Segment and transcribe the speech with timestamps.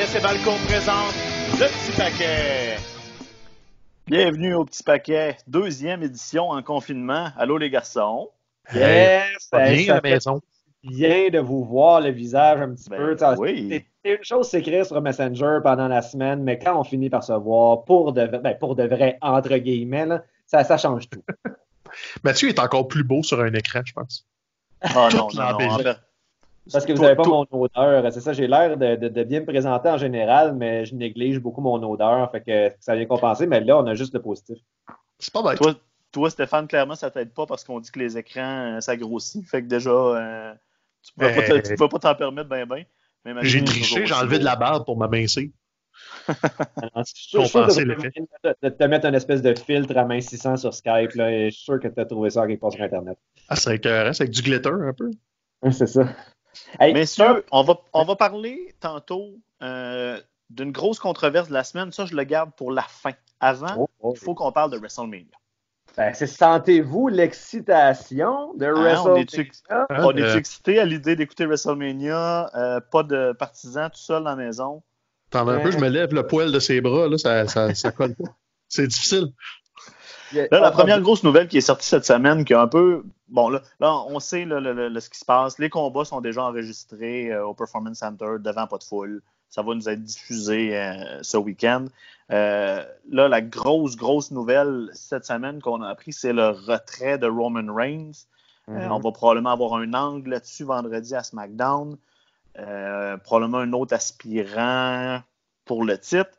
[0.00, 1.14] RDS et Balcon présente
[1.58, 2.76] le petit paquet.
[4.06, 7.28] Bienvenue au petit paquet, deuxième édition en confinement.
[7.36, 8.30] Allô les garçons.
[8.74, 10.40] Yes, hey, bien ça à la maison?
[10.82, 13.16] bien de vous voir le visage un petit Ben peu.
[13.38, 13.68] Oui.
[13.70, 17.22] c'est- C'est une chose s'écrire sur Messenger pendant la semaine, mais quand on finit par
[17.22, 21.22] se voir pour de, ben, pour de vrai, entre guillemets, là, ça, ça change tout.
[22.24, 24.26] Mathieu est encore plus beau sur un écran, je pense.
[24.80, 25.70] Ah non, Toute non, non, l'embellie.
[25.70, 25.94] en
[26.72, 28.12] Parce que vous n'avez pas toi- mon odeur.
[28.12, 31.38] C'est ça, j'ai l'air de, de- de bien me présenter en général, mais je néglige
[31.40, 32.30] beaucoup mon odeur.
[32.30, 34.58] Fait que ça vient compenser, mais là, on a juste le positif.
[35.18, 35.58] C'est pas bête.
[35.58, 35.74] toi,
[36.12, 39.46] toi, Stéphane, clairement, ça t'aide pas parce qu'on dit que les écrans, euh, ça grossit.
[39.48, 40.52] Fait que déjà, euh,
[41.02, 42.84] tu Euh, tu peux pas t'en permettre ben ben.
[43.42, 45.48] J'ai triché, j'ai enlevé de la barbe pour m'amincir.
[47.34, 48.12] Compenser que l'effet.
[48.62, 51.80] de, te mettre une espèce de filtre amincissant sur Skype, là, et je suis sûr
[51.80, 53.18] que tu as trouvé ça quelque part sur Internet.
[53.48, 55.10] Ah, c'est écœurant, c'est avec du glitter un peu.
[55.70, 56.08] C'est ça.
[56.78, 60.20] Hey, Messieurs, on va, on va parler tantôt euh,
[60.50, 61.92] d'une grosse controverse de la semaine.
[61.92, 63.12] Ça, je le garde pour la fin.
[63.40, 64.12] Avant, Oh, oh.
[64.14, 65.24] il faut qu'on parle de WrestleMania.
[65.96, 69.20] Ben, c'est sentez-vous l'excitation de on WrestleMania?
[69.22, 69.50] est-tu
[69.90, 72.50] on est euh, excité à l'idée d'écouter WrestleMania?
[72.54, 74.82] Euh, pas de partisans tout seul dans la maison?
[75.30, 77.74] T'en as un peu, je me lève le poil de ses bras, là, ça, ça,
[77.74, 78.30] ça colle pas.
[78.68, 79.32] C'est difficile.
[80.32, 83.04] Là, la première grosse nouvelle qui est sortie cette semaine, qui est un peu.
[83.28, 85.58] Bon, là, là on sait là, le- le- le- ce qui se passe.
[85.58, 89.22] Les combats sont déjà enregistrés euh, au Performance Center devant pas de foule.
[89.48, 91.86] Ça va nous être diffusé euh, ce week-end.
[92.30, 97.26] Euh, là, la grosse, grosse nouvelle cette semaine qu'on a appris, c'est le retrait de
[97.26, 98.12] Roman Reigns.
[98.68, 98.92] Mhm.
[98.92, 101.96] on va probablement avoir un angle là-dessus vendredi à SmackDown.
[103.24, 105.20] Probablement un autre aspirant
[105.64, 106.30] pour le titre.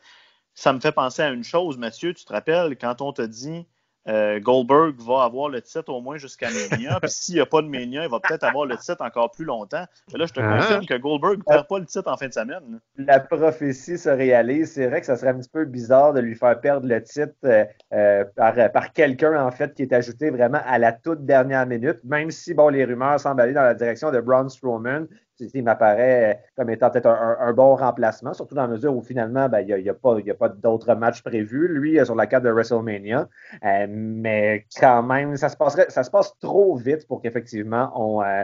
[0.53, 3.65] Ça me fait penser à une chose, Mathieu, tu te rappelles, quand on te dit
[4.07, 7.61] euh, Goldberg va avoir le titre au moins jusqu'à Mania, puis s'il n'y a pas
[7.61, 9.85] de Mania, il va peut-être avoir le titre encore plus longtemps.
[10.11, 10.57] Mais là, je te Ah.
[10.57, 12.79] confirme que Goldberg ne perd pas le titre en fin de semaine.
[12.97, 14.71] La prophétie se réalise.
[14.73, 17.33] C'est vrai que ça serait un petit peu bizarre de lui faire perdre le titre
[17.45, 17.63] euh,
[17.93, 21.99] euh, par, par quelqu'un, en fait, qui est ajouté vraiment à la toute dernière minute,
[22.03, 25.07] même si, bon, les rumeurs semblent aller dans la direction de Braun Strowman.
[25.53, 29.61] Il m'apparaît comme étant peut-être un, bon remplacement, surtout dans la mesure où finalement, ben,
[29.61, 29.93] il n'y a, y a
[30.33, 33.27] pas d'autres matchs prévus, lui, euh, sur la carte de WrestleMania.
[33.63, 38.21] Euh, mais quand même, ça se, passerait, ça se passe trop vite pour qu'effectivement, on,
[38.21, 38.43] euh,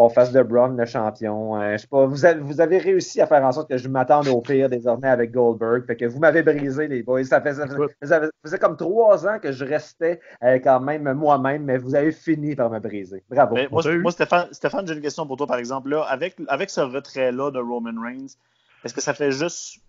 [0.00, 1.60] on fasse de Braun le champion.
[1.60, 3.86] Euh, je sais pas, vous avez, vous avez réussi à faire en sorte que je
[3.86, 5.84] m'attende au pire désormais avec Goldberg.
[5.86, 7.22] Fait que vous m'avez brisé, les boys.
[7.24, 7.64] Ça faisait,
[8.02, 12.56] ça comme trois ans que je restais euh, quand même moi-même, mais vous avez fini
[12.56, 13.22] par me briser.
[13.28, 13.54] Bravo.
[13.54, 15.90] Mais moi, Stéphane, Stéphane j'ai une question pour toi, par exemple.
[15.90, 18.38] Là, avec, avec ce retrait-là de Roman Reigns,
[18.84, 19.80] est-ce que ça fait juste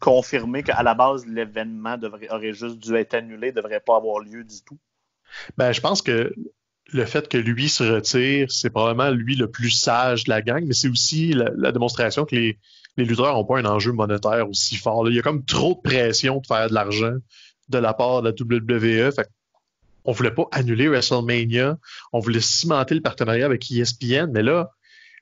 [0.00, 1.96] confirmer qu'à la base, l'événement
[2.30, 4.78] aurait juste dû être annulé, ne devrait pas avoir lieu du tout?
[5.58, 6.32] Ben, je pense que
[6.92, 10.64] le fait que lui se retire, c'est probablement lui le plus sage de la gang,
[10.66, 12.58] mais c'est aussi la, démonstration que les,
[12.96, 15.08] lutteurs n'ont pas un enjeu monétaire aussi fort.
[15.08, 17.14] Il y a comme trop de pression de faire de l'argent
[17.68, 19.12] de la part de la WWE.
[19.12, 19.28] Fait
[20.04, 21.78] on voulait pas annuler WrestleMania,
[22.12, 24.70] on voulait cimenter le partenariat avec ESPN, mais là,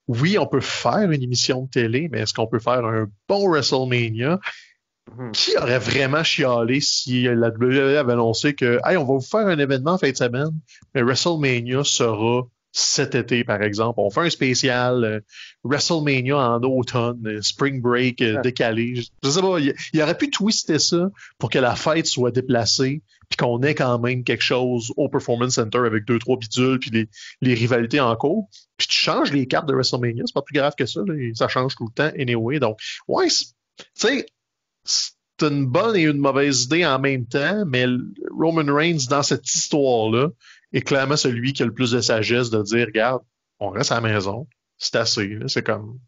[0.06, 3.48] oui, on peut faire une émission de télé, mais est-ce qu'on peut faire un bon
[3.48, 4.40] WrestleMania?
[5.16, 5.32] Mhm.
[5.32, 9.46] Qui aurait vraiment chialé si la WWE avait annoncé que hey, on va vous faire
[9.46, 10.50] un événement en fin de semaine,
[10.94, 12.42] mais WrestleMania sera
[12.72, 13.98] cet été, par exemple.
[13.98, 15.20] On fait un spécial euh,
[15.64, 18.96] WrestleMania en automne, euh, Spring Break euh, décalé.
[18.96, 21.08] Je, je sais pas, il, il aurait pu twister ça
[21.38, 25.54] pour que la fête soit déplacée, puis qu'on ait quand même quelque chose au Performance
[25.54, 27.08] Center avec deux, trois bidules, puis les,
[27.40, 28.48] les rivalités en cours.
[28.76, 31.00] Puis tu changes les cartes de WrestleMania, c'est pas plus grave que ça.
[31.06, 32.60] là, ça change tout le temps, anyway.
[32.60, 33.44] Donc, ouais, tu
[33.94, 34.26] sais,
[34.88, 37.86] c'est une bonne et une mauvaise idée en même temps, mais
[38.30, 40.28] Roman Reigns, dans cette histoire-là,
[40.72, 43.22] est clairement celui qui a le plus de sagesse de dire, regarde,
[43.60, 44.46] on reste à la maison,
[44.78, 45.38] c'est assez.
[45.46, 45.98] C'est comme,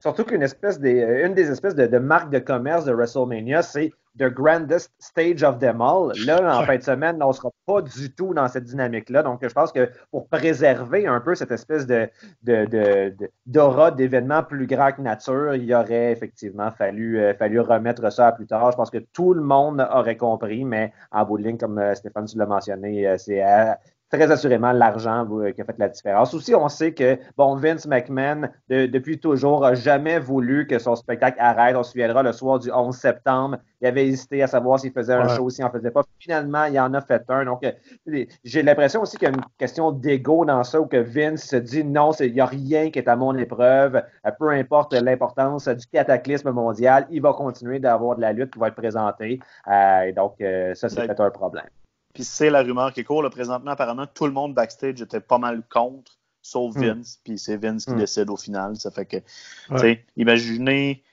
[0.00, 3.92] Surtout qu'une espèce des, euh, des espèces de, de marques de commerce de WrestleMania, c'est
[4.18, 6.12] The Grandest Stage of them all.
[6.26, 9.22] Là, en fin de semaine, on ne sera pas du tout dans cette dynamique-là.
[9.22, 12.08] Donc, je pense que pour préserver un peu cette espèce de,
[12.42, 17.60] de, de- de- d'aura d'événements plus grands que nature, il aurait effectivement fallu, euh, fallu
[17.60, 18.72] remettre ça à plus tard.
[18.72, 21.94] Je pense que tout le monde aurait compris, mais en bout de ligne, comme euh,
[21.94, 23.78] Stéphane, tu l'as mentionné, euh, c'est à-
[24.10, 26.32] très assurément l'argent euh, qui a fait la différence.
[26.34, 30.96] Aussi, on sait que bon, Vince McMahon, de- depuis toujours, a jamais voulu que son
[30.96, 31.76] spectacle arrête.
[31.76, 33.58] On se souviendra le soir du 11 septembre.
[33.80, 36.02] Il avait hésité à savoir s'il faisait un show ou s'il en faisait pas.
[36.18, 37.44] Finalement, il en a fait un.
[37.44, 40.96] Donc, euh, j'ai l'impression aussi qu'il y a une question d'ego dans ça, où que
[40.96, 44.02] Vince se dit non, il n'y a rien qui est à mon épreuve.
[44.26, 48.58] Euh, Peu importe l'importance du cataclysme mondial, il va continuer d'avoir de la lutte qui
[48.58, 49.38] va être présentée.
[49.70, 51.64] Euh, et donc, euh, ça, c'est peut-être un problème.
[52.18, 53.22] Puis c'est la rumeur qui court.
[53.22, 56.80] Là, présentement, apparemment, tout le monde backstage était pas mal contre, sauf Hmm.
[56.82, 57.20] Vince.
[57.22, 57.98] Puis c'est Vince qui Hmm.
[57.98, 58.74] décide au final.
[58.74, 59.78] Ça fait que, tu Ouais.
[59.78, 61.04] sais, imaginez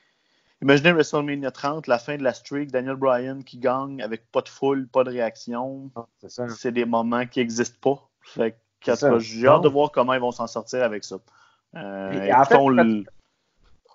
[0.64, 4.50] imaginez WrestleMania 30, la fin de la streak, Daniel Bryan qui gagne avec pas de
[4.50, 5.92] foule, pas de réaction.
[5.96, 6.50] Ah, c'est ça.
[6.50, 8.10] C'est des moments qui n'existent pas.
[8.22, 8.58] Fait
[9.20, 11.18] j'ai hâte de voir comment ils vont s'en sortir avec ça.
[11.76, 13.04] Euh, Puis, en fait, écoutons le-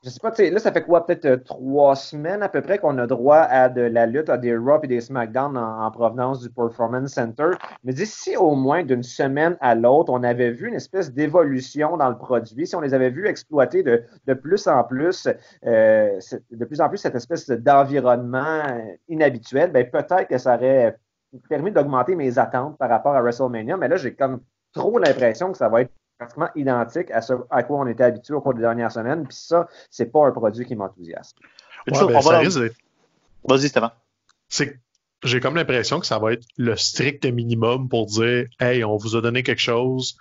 [0.02, 2.62] Je sais pas, tu sais, là, ça fait quoi, peut-être euh, trois semaines à peu
[2.62, 5.85] près qu'on a droit à de la lutte, à des Raw et des SmackDown en,
[5.85, 7.50] en provenance du Performance Center.
[7.85, 12.08] Mais d'ici au moins d'une semaine à l'autre, on avait vu une espèce d'évolution dans
[12.08, 15.29] le produit, si on les avait vus exploiter de, de plus en plus,
[15.67, 16.19] euh,
[16.50, 20.96] de plus en plus cette espèce d'environnement euh, inhabituel, ben peut-être que ça aurait
[21.50, 23.76] permis d'augmenter mes attentes par rapport à WrestleMania.
[23.76, 24.41] Mais là, j'ai comme
[24.73, 28.34] trop l'impression que ça va être pratiquement identique à ce à quoi on était habitué
[28.34, 29.26] au cours des dernières semaines.
[29.26, 31.38] Puis ça, c'est pas un produit qui m'enthousiasme.
[31.87, 32.43] Ouais, ben, ça va
[33.49, 33.90] Vas-y, Stéphane.
[34.49, 34.76] c'est que
[35.25, 39.17] j'ai comme l'impression que ça va être le strict minimum pour dire Hey, on vous
[39.17, 40.19] a donné quelque chose.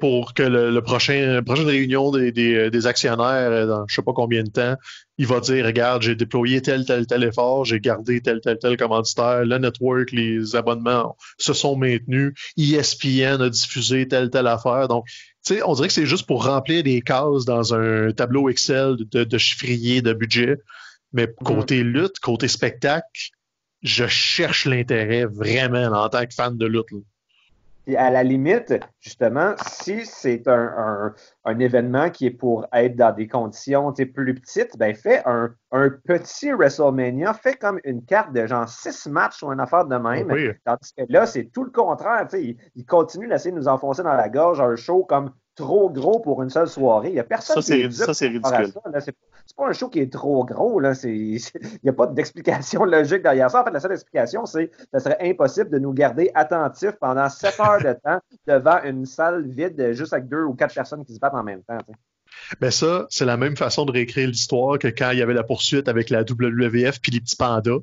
[0.00, 3.94] Pour que le, le prochain la prochaine réunion des, des, des actionnaires euh, dans je
[3.94, 4.74] sais pas combien de temps,
[5.16, 8.76] il va dire Regarde, j'ai déployé tel, tel, tel effort, j'ai gardé tel, tel, tel
[8.76, 14.88] commanditaire, le network, les abonnements se sont maintenus, ESPN a diffusé telle, telle affaire.
[14.88, 18.48] Donc, tu sais, on dirait que c'est juste pour remplir des cases dans un tableau
[18.48, 20.56] Excel de, de chiffrier de budget.
[21.12, 23.30] Mais côté lutte, côté spectacle,
[23.82, 26.90] je cherche l'intérêt vraiment en tant que fan de lutte.
[26.90, 26.98] là.
[27.88, 31.14] Puis à la limite, justement, si c'est un, un,
[31.46, 35.88] un événement qui est pour être dans des conditions plus petites, ben fais un, un
[35.88, 40.30] petit WrestleMania, fais comme une carte de genre six matchs ou une affaire de même.
[40.30, 40.50] Oui.
[40.66, 42.26] Tandis que là, c'est tout le contraire.
[42.28, 45.30] tu sais, Il, il continue d'essayer de nous enfoncer dans la gorge un show comme
[45.58, 47.08] trop gros pour une seule soirée.
[47.08, 48.72] Il n'y a personne Ça, qui c'est est ça, c'est ridicule.
[48.94, 50.78] C'est pas un show qui est trop gros.
[50.78, 50.92] Là.
[51.02, 51.40] Il
[51.82, 53.62] n'y a pas d'explication logique derrière ça.
[53.62, 57.28] En fait, la seule explication, c'est que ça serait impossible de nous garder attentifs pendant
[57.28, 61.14] sept heures de temps devant une salle vide juste avec deux ou quatre personnes qui
[61.14, 61.78] se battent en même temps.
[61.78, 61.98] tu sais.
[62.60, 65.42] Mais ça, c'est la même façon de réécrire l'histoire que quand il y avait la
[65.42, 67.78] poursuite avec la WWF puis les petits pandas.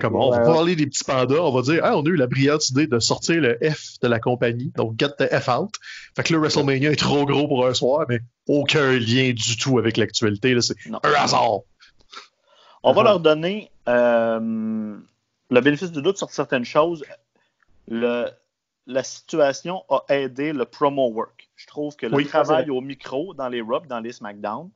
[0.00, 2.26] Comme on va parler des petits pandas, on va dire, ah, on a eu la
[2.26, 5.74] brillante idée de sortir le F de la compagnie, donc get the F out.
[6.16, 9.78] Fait que le WrestleMania est trop gros pour un soir, mais aucun lien du tout
[9.78, 10.54] avec l'actualité.
[10.54, 11.60] là, C'est un hasard.
[12.82, 13.04] On va Uh-huh.
[13.04, 14.96] leur donner euh,
[15.50, 17.04] le bénéfice du doute sur certaines choses.
[17.88, 18.28] Le-
[18.86, 21.48] la situation a aidé le promo work.
[21.56, 24.70] Je trouve que le Oui, travail au micro dans les Raw, dans les SmackDown,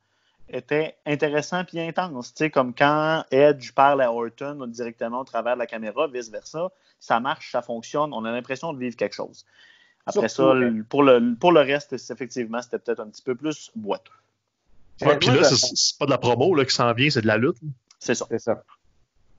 [0.53, 2.35] était intéressant puis intense.
[2.35, 6.71] Tu sais, comme quand Edge parle à Orton directement au travers de la caméra, vice-versa,
[7.01, 9.45] ça marche, ça fonctionne, on a l'impression de vivre quelque chose.
[10.07, 10.83] Après Surtout, ça, ouais.
[10.89, 14.11] pour, le, pour le reste, effectivement, c'était peut-être un petit peu plus boiteux.
[15.01, 17.27] Ouais, puis là, je- c'est pas de la promo là, qui s'en vient, c'est de
[17.27, 17.57] la lutte.
[17.99, 18.27] C'est ça.
[18.31, 18.63] C'est ça.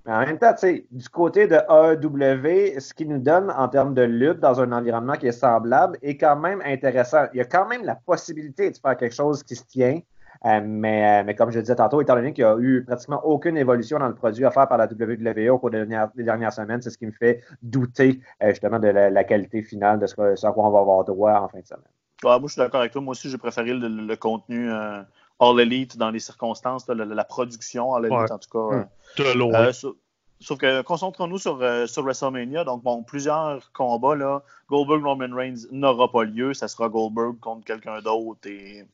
[0.05, 0.53] Mais en même temps,
[0.91, 5.13] du côté de AEW, ce qu'il nous donne en termes de lutte dans un environnement
[5.13, 7.25] qui est semblable est quand même intéressant.
[7.33, 10.01] Il y a quand même la possibilité de faire quelque chose qui se tient.
[10.45, 12.83] Euh, mais, euh, mais comme je le disais tantôt, étant donné qu'il n'y a eu
[12.85, 16.23] pratiquement aucune évolution dans le produit offert par la WWE au cours des dernières, des
[16.23, 19.99] dernières semaines, c'est ce qui me fait douter euh, justement de la, la qualité finale
[19.99, 21.83] de ce, que- ce à quoi on va avoir droit en fin de semaine.
[22.23, 23.01] Ouais, moi, je suis d'accord avec toi.
[23.01, 25.01] Moi aussi, j'ai préféré le, contenu euh,
[25.39, 28.31] All Elite dans les circonstances, là, la, la production All Elite, Ouais.
[28.31, 28.75] en tout cas.
[28.77, 28.85] Hmm.
[29.17, 29.53] De loin.
[29.55, 29.95] Euh, sauf,
[30.41, 32.65] sauf que concentrons-nous sur, euh, sur WrestleMania.
[32.65, 34.15] Donc, bon, plusieurs combats.
[34.15, 34.41] Là.
[34.67, 36.53] Goldberg, Roman Reigns n'aura pas lieu.
[36.53, 38.85] Ça sera Goldberg contre quelqu'un d'autre et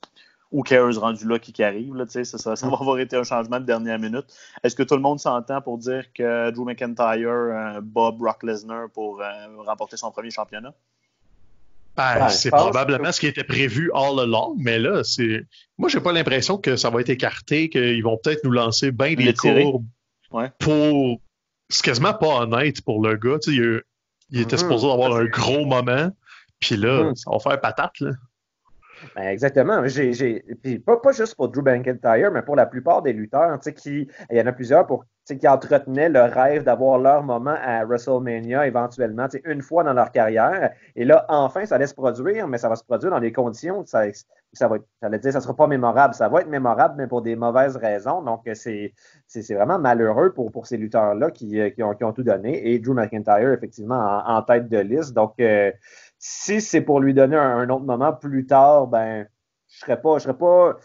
[0.51, 1.95] ou cares rendu là qui, qui arrive.
[1.95, 4.25] Là, tu sais, ça, ça, ça va avoir été un changement de dernière minute.
[4.63, 8.87] Est-ce que tout le monde s'entend pour dire que Drew McIntyre euh, bat Brock Lesnar
[8.93, 9.25] pour euh,
[9.65, 10.73] remporter son premier championnat?
[11.95, 15.45] Ben, Ouais, c'est probablement ce qui était prévu all along, mais là, c'est.
[15.77, 19.13] Moi, j'ai pas l'impression que ça va être écarté, qu'ils vont peut-être nous lancer bien
[19.15, 19.85] des courbes
[20.31, 20.49] Ouais.
[20.59, 21.19] pour.
[21.67, 23.37] C'est quasiment pas honnête pour le gars.
[23.39, 23.83] Tu sais,
[24.31, 24.61] il, était Mhm.
[24.61, 26.09] supposé avoir un gros moment,
[26.59, 27.15] puis là, Mhm.
[27.15, 28.11] ça va faire patate, là.
[29.15, 29.81] Ben, exactement.
[29.83, 34.37] Puis pas, pas juste pour Drew McIntyre, mais pour la plupart des lutteurs, qui, il
[34.37, 39.27] y en a plusieurs pour, qui entretenaient le rêve d'avoir leur moment à WrestleMania éventuellement,
[39.45, 40.71] une fois dans leur carrière.
[40.95, 43.85] Et là, enfin, ça allait se produire, mais ça va se produire dans des conditions,
[43.85, 44.05] ça,
[44.53, 46.13] ça va être, j'allais dire, ça sera pas mémorable.
[46.13, 48.21] Ça va être mémorable, mais pour des mauvaises raisons.
[48.23, 48.93] Donc, c'est,
[49.27, 52.23] c'est, c'est vraiment malheureux pour, pour ces lutteurs-là qui, euh, qui, ont, qui ont tout
[52.23, 52.71] donné.
[52.71, 55.13] Et Drew McIntyre, effectivement, en, en tête de liste.
[55.13, 55.71] Donc, euh,
[56.19, 59.27] si c'est pour lui donner un, un autre moment plus tard, ben,
[59.67, 60.75] je serais pas, je serais pas,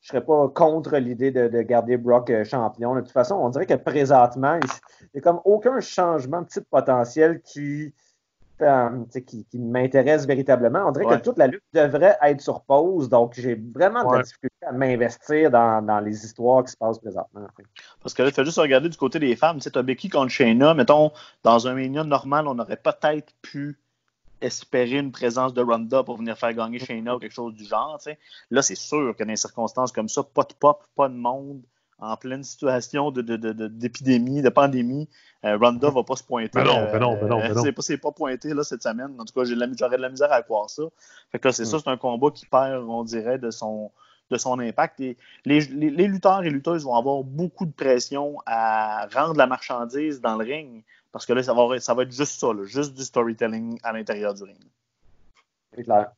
[0.00, 2.94] je serais pas contre l'idée de, de garder Brock euh, champion.
[2.94, 6.64] De toute façon, on dirait que présentement, il n'y a comme aucun changement de type
[6.70, 7.92] potentiel qui,
[8.62, 10.84] euh, qui, qui m'intéresse véritablement.
[10.86, 11.18] On dirait Ouais.
[11.18, 13.08] que toute la lutte devrait être sur pause.
[13.08, 14.22] Donc, j'ai vraiment de la Ouais.
[14.22, 17.46] difficulté à m'investir dans, dans les histoires qui se passent présentement.
[18.02, 19.58] Parce que là, tu fais juste regarder du côté des femmes.
[19.58, 20.74] Tu as Becky contre Shayna.
[20.74, 21.10] Mettons,
[21.42, 23.78] dans un Mania normal, on aurait peut-être pu
[24.40, 27.98] espérer une présence de Ronda pour venir faire gagner Shayna ou quelque chose du genre.
[28.50, 31.62] Là, c'est sûr que dans des circonstances comme ça, pas de pop, pas de monde,
[32.00, 35.08] en pleine situation d'épidémie, de, de, de, pandémie,
[35.44, 36.50] euh, Ronda va pas se pointer.
[36.54, 37.62] Ben non, ben non, ben non, non.
[37.82, 39.14] C'est pas, pas pointé là, cette semaine.
[39.18, 40.84] En tout cas, j'aurais de, la misère à croire ça.
[41.30, 43.90] Fait que là, c'est ça, c'est un combat qui perd, on dirait, de son,
[44.30, 45.00] de son impact.
[45.00, 49.46] Et les, les, les, lutteurs et lutteuses vont avoir beaucoup de pression à rendre la
[49.46, 50.82] marchandise dans le ring.
[51.12, 53.92] Parce que là, ça va, ça va être juste ça, là, juste du storytelling à
[53.92, 54.60] l'intérieur du ring.
[55.74, 56.12] C'est clair.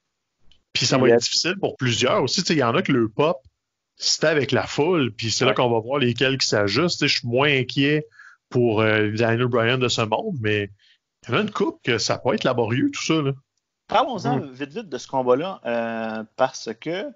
[0.73, 2.41] Puis ça va être difficile pour plusieurs aussi.
[2.49, 3.39] Il y en a que le pop,
[3.97, 5.51] c'était avec la foule, puis c'est ouais.
[5.51, 7.07] là qu'on va voir lesquels qui s'ajustent.
[7.07, 8.07] Je suis moins inquiet
[8.49, 10.71] pour euh, Daniel Bryan de ce monde, mais
[11.23, 13.15] il y en a une coupe que ça peut être laborieux, tout ça.
[13.89, 14.53] Parlons-en mm.
[14.53, 17.07] vite, vite de ce combat-là, euh, parce que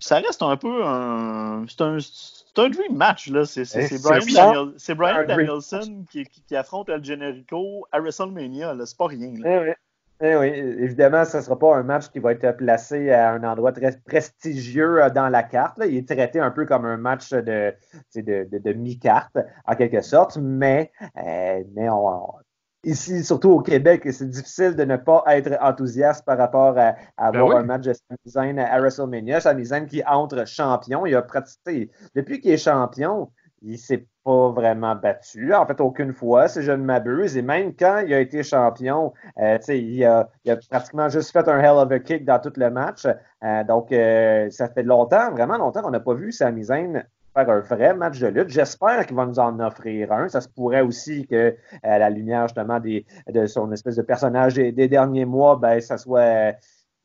[0.00, 1.64] ça reste un peu un.
[1.68, 3.44] C'est un, un, dream match, là.
[3.44, 3.64] C'est
[4.02, 9.32] Brian, Daniel, Brian Danielson qui, qui, qui, affronte El Generico à WrestleMania, C'est pas rien.
[9.38, 9.50] Là.
[9.50, 9.74] Eh oui.
[10.22, 13.42] Eh oui, évidemment, ce ne sera pas un match qui va être placé à un
[13.42, 15.78] endroit très prestigieux dans la carte.
[15.78, 15.86] Là.
[15.86, 17.74] Il est traité un peu comme un match de,
[18.14, 22.34] de, de, de mi-carte, en quelque sorte, mais, euh, mais on,
[22.84, 27.30] ici, surtout au Québec, c'est difficile de ne pas être enthousiaste par rapport à, à
[27.30, 27.62] ben avoir oui.
[27.62, 29.40] un match de Sami Zayn à WrestleMania.
[29.40, 33.30] Sami Zayn qui entre champion, il a pratiqué, depuis qu'il est champion,
[33.62, 35.54] il s'est pas vraiment battu.
[35.54, 37.36] En fait, aucune fois, si je ne m'abuse.
[37.36, 41.46] Et même quand il a été champion, euh, il, a, il a pratiquement juste fait
[41.48, 43.06] un hell of a kick dans tout le match.
[43.06, 47.50] Euh, donc, euh, ça fait longtemps, vraiment longtemps qu'on n'a pas vu Sami Zayn faire
[47.50, 48.48] un vrai match de lutte.
[48.48, 50.28] J'espère qu'il va nous en offrir un.
[50.28, 54.54] Ça se pourrait aussi que, à la lumière justement des, de son espèce de personnage
[54.54, 56.54] des, des derniers mois, ben, ça soit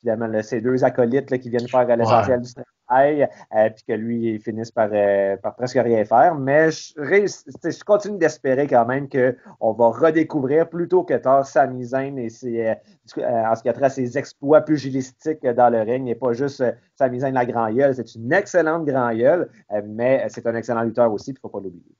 [0.04, 2.46] évidemment là, ces deux acolytes là, qui viennent faire l'essentiel ouais.
[2.46, 6.36] du travail, euh, puis que lui finisse par, euh, par presque rien faire.
[6.36, 12.18] Mais je, je continue d'espérer quand même qu'on va redécouvrir plutôt que tard Sami Zayn
[12.18, 12.76] et ses, euh,
[13.18, 16.62] en ce qui a trait à ses exploits pugilistiques dans le ring, et pas juste
[16.62, 17.96] euh, Sami Zayn la grand gueule.
[17.96, 19.50] C'est une excellente grand gueule,
[19.86, 21.96] mais c'est un excellent lutteur aussi, il ne faut pas l'oublier.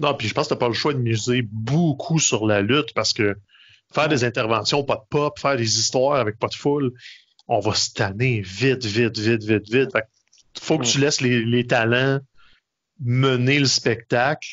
[0.00, 2.62] Non, puis je pense que tu n'as pas le choix de miser beaucoup sur la
[2.62, 3.36] lutte parce que
[3.92, 6.92] faire des interventions, pas de pop, faire des histoires avec pas de foule,
[7.48, 9.90] on va se tanner vite, vite, vite, vite, vite.
[10.60, 12.20] Faut que tu laisses les, les, talents
[13.00, 14.48] mener le spectacle.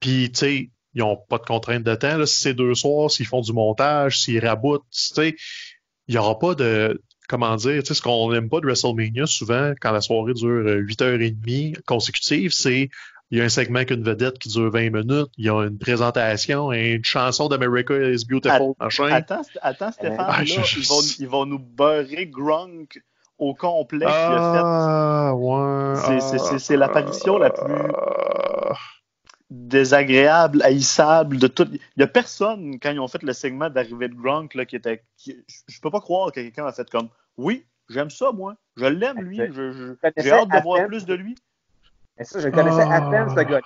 [0.00, 2.16] Puis, tu sais, ils n'ont pas de contrainte de temps.
[2.16, 2.26] Là.
[2.26, 5.36] Si c'est deux soirs, s'ils font du montage, s'ils raboutent, tu sais,
[6.08, 7.02] il n'y aura pas de.
[7.28, 10.64] Comment dire, tu sais, ce qu'on n'aime pas de WrestleMania, souvent, quand la soirée dure
[10.64, 12.90] 8h30 consécutives, c'est
[13.32, 15.62] il y a un segment avec une vedette qui dure 20 minutes, il y a
[15.62, 19.06] une présentation et une chanson d'America is Beautiful, At machin.
[19.06, 20.78] Attends, attends Stéphane, euh, là, je...
[20.78, 23.02] ils, vont, ils, vont, nous beurrer Gronk
[23.42, 27.74] au complet ah, ouais, C'est ah, l'apparition la plus
[29.50, 31.68] désagréable, haïssable de tout.
[31.72, 34.76] Il n'y a personne, quand ils ont fait le segment d'arrivée de Gronk, là, qui
[34.76, 35.02] était.
[35.16, 35.36] Qui,
[35.68, 38.56] je peux pas croire que quelqu'un a fait comme Oui, j'aime ça, moi.
[38.76, 39.36] Je l'aime, lui.
[40.16, 41.34] J'ai hâte de voir plus de lui.
[42.18, 42.92] Mais ça, je connaissais oh.
[42.92, 43.60] à peine ce gars-là,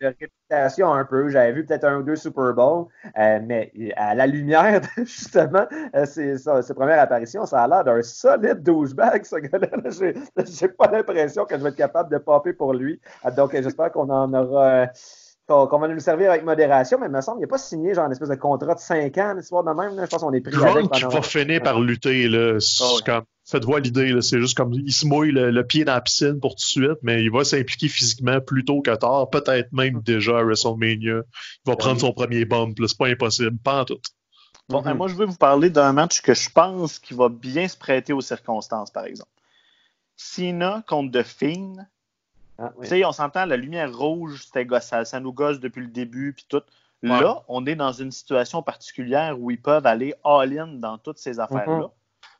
[0.00, 1.28] de réputation un peu.
[1.30, 2.86] J'avais vu peut-être un ou deux Super Bowl,
[3.18, 7.84] euh, mais à la lumière, de, justement, euh, ses, ses, premières apparitions, ça a l'air
[7.84, 10.14] d'un solide douchebag, ce gars-là.
[10.46, 13.00] J'ai pas l'impression que je vais être capable de popper pour lui.
[13.36, 14.86] Donc, j'espère qu'on en aura.
[15.48, 17.94] qu'on va nous le servir avec modération, mais il me semble qu'il n'a pas signé
[17.94, 19.96] genre une espèce de contrat de 5 ans, l'histoire de même.
[19.96, 20.04] Là.
[20.04, 21.08] Je pense qu'on est pris Drunk avec pendant...
[21.08, 22.28] va finir par lutter.
[22.28, 22.58] Là.
[22.80, 26.00] Oh, comme faites-vous l'idée, c'est juste comme il se mouille le, le, pied dans la
[26.00, 29.72] piscine pour tout de suite, mais il va s'impliquer physiquement plus tôt que tard, peut-être
[29.72, 31.22] même déjà à WrestleMania.
[31.22, 31.22] Il
[31.66, 34.00] va prendre son premier bump, c'est pas impossible, pas en tout.
[34.68, 34.96] Bon, mm -hmm.
[34.96, 38.12] moi je vais vous parler d'un match que je pense qui va bien se prêter
[38.12, 39.30] aux circonstances, par exemple.
[40.16, 41.76] Cena contre The Fiend.
[42.58, 42.82] Ah, oui.
[42.82, 44.46] Tu sais, on s'entend, la lumière rouge,
[44.80, 46.64] ça, ça nous gosse depuis le début, puis tout.
[47.02, 47.20] Ouais.
[47.20, 51.38] Là, on est dans une situation particulière où ils peuvent aller all-in dans toutes ces
[51.38, 51.78] affaires-là.
[51.78, 51.90] Mm -hmm.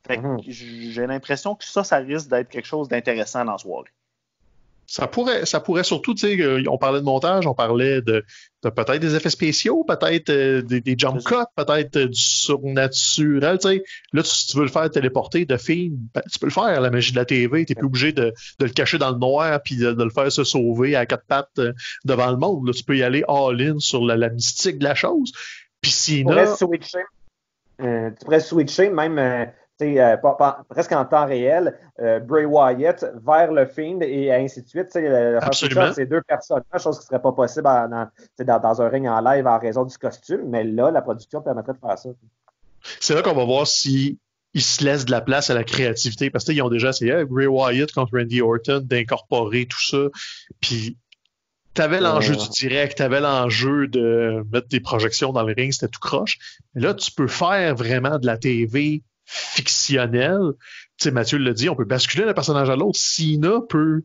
[0.08, 0.38] Mmh.
[0.46, 3.90] J'ai l'impression que ça, ça risque d'être quelque chose d'intéressant dans la soirée.
[4.90, 8.24] Ça pourrait, ça pourrait surtout, tu sais, euh, on parlait de montage, on parlait de,
[8.62, 13.58] de peut-être des effets spéciaux, peut-être euh, des, des, jump cuts, peut-être euh, du surnaturel,
[13.58, 13.84] tu sais.
[14.14, 16.80] Là, tu, si tu veux le faire téléporter de film, ben, tu peux le faire,
[16.80, 19.18] la magie de la TV, tu n'es plus obligé de, de, le cacher dans le
[19.18, 21.74] noir puis de, de, le faire se sauver à quatre pattes euh,
[22.06, 22.66] devant le monde.
[22.66, 25.32] Là, tu peux y aller all-in sur la, la, mystique de la chose.
[25.82, 26.30] Puis sinon...
[26.30, 27.04] Tu pourrais switcher,
[27.82, 29.18] euh, tu pourrais switcher même
[29.82, 34.62] euh, pas, pas, presque en temps réel, euh, Bray Wyatt vers le Fiend et ainsi
[34.62, 34.88] de suite.
[34.94, 38.08] Le faire ces deux personnes, chose qui serait pas possible dans,
[38.38, 41.74] dans, dans, un ring en live en raison du costume, mais là, la production permettrait
[41.74, 42.08] de faire ça.
[43.00, 44.18] C'est là qu'on va voir si
[44.54, 47.46] ils se laissent de la place à la créativité parce qu'ils ont déjà essayé Bray
[47.46, 49.98] Wyatt contre Randy Orton d'incorporer tout ça.
[50.60, 50.96] Puis
[51.78, 52.36] T'avais l'enjeu Euh.
[52.36, 56.36] du direct, t'avais l'enjeu de mettre des projections dans le ring, c'était tout croche.
[56.74, 60.52] Mais là, tu peux faire vraiment de la TV fictionnelle.
[60.96, 62.98] Tu sais, Mathieu l'a dit, on peut basculer d'un personnage à l'autre.
[62.98, 64.02] Sina peut,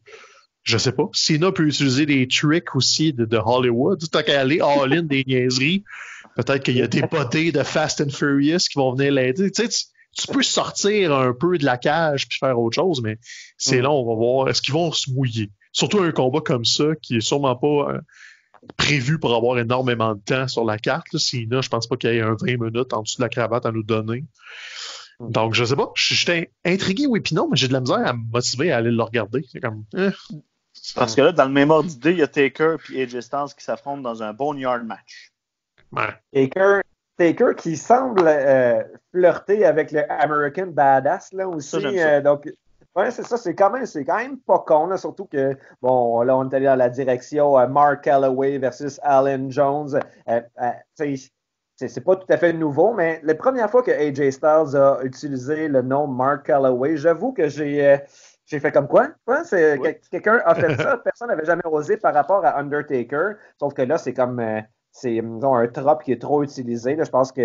[0.63, 3.99] je sais pas, Sina peut utiliser des tricks aussi de, de Hollywood.
[4.11, 5.83] Tant qu'à aller all-in des niaiseries,
[6.35, 9.49] peut-être qu'il y a des potés de Fast and Furious qui vont venir l'aider.
[9.51, 9.83] Tu sais, tu,
[10.15, 13.17] tu peux sortir un peu de la cage puis faire autre chose, mais
[13.57, 13.83] c'est Mm.
[13.83, 15.49] là, on va voir, est-ce qu'ils vont se mouiller?
[15.71, 17.99] Surtout un combat comme ça, qui est sûrement pas euh,
[18.77, 21.07] prévu pour avoir énormément de temps sur la carte.
[21.13, 21.19] Là.
[21.19, 23.65] Sinon, je pense pas qu'il y ait un 20 minutes en dessous de la cravate
[23.65, 24.23] à nous donner.
[25.29, 25.91] Donc, je sais pas.
[25.95, 28.91] J'étais intrigué, oui, puis non, mais j'ai de la misère à me motiver à aller
[28.91, 29.45] le regarder.
[29.51, 30.09] C'est comme, eh.
[30.95, 33.55] Parce que là, dans le même ordre d'idée, il y a Taker et AJ Styles
[33.57, 35.31] qui s'affrontent dans un boneyard match.
[35.91, 36.09] Ouais.
[36.33, 36.81] Taker,
[37.17, 41.69] Taker qui semble euh, flirter avec le American Badass là aussi.
[41.69, 42.09] Ça, j'aime ça.
[42.15, 42.49] euh, donc,
[42.95, 46.21] ouais, c'est ça, c'est quand même, c'est quand même pas con, là, surtout que bon,
[46.23, 49.99] là, on est allé dans la direction euh, Mark Calloway versus Alan Jones.
[51.87, 55.67] C'est pas tout à fait nouveau, mais la première fois que AJ Styles a utilisé
[55.67, 57.97] le nom Mark Calloway, j'avoue que j'ai euh,
[58.45, 59.09] j'ai fait comme quoi?
[59.45, 59.79] C'est-
[60.11, 63.35] Quelqu'un a fait ça, personne n'avait jamais osé par rapport à Undertaker.
[63.59, 64.59] Sauf que là, c'est comme euh,
[64.91, 66.95] c'est un trope qui est trop utilisé.
[66.95, 67.03] Là.
[67.03, 67.41] Je pense que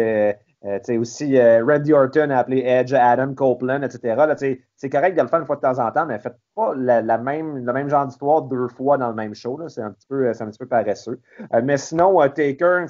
[0.65, 4.61] euh, tu sais, aussi euh, Randy Orton a appelé Edge Adam Copeland, etc.
[4.77, 7.01] C'est correct de le faire une fois de temps en temps, mais faites pas la,
[7.01, 9.57] la même, le même genre d'histoire deux fois dans le même show.
[9.57, 9.69] là.
[9.69, 11.21] C'est un petit peu, c'est un petit peu paresseux.
[11.55, 12.87] Euh, mais sinon, Taker,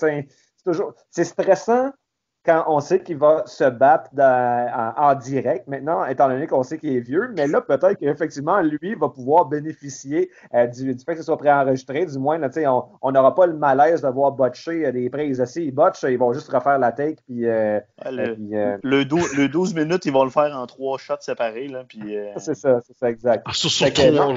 [0.70, 1.90] toujours c'est stressant
[2.44, 5.66] quand on sait qu'il va se battre dans- en, en direct.
[5.68, 9.44] Maintenant, étant donné qu'on sait qu'il est vieux, mais là, peut-être qu'effectivement, lui va pouvoir
[9.46, 12.06] bénéficier euh, du, du fait que ce soit préenregistré.
[12.06, 15.10] Du moins, là, tu sais, on n'aura pas le malaise de voir botcher euh, des
[15.10, 15.44] prises.
[15.44, 17.16] S'ils botchent, ils vont juste refaire la take.
[17.26, 20.56] Puis, euh, Ouais, le, puis, euh, le, dou- le 12 minutes, ils vont le faire
[20.56, 21.68] en trois shots séparés.
[21.68, 23.42] Là, puis, euh, c'est ça, c'est ça, exact.
[23.46, 24.34] Ah, Sur, sur trois non.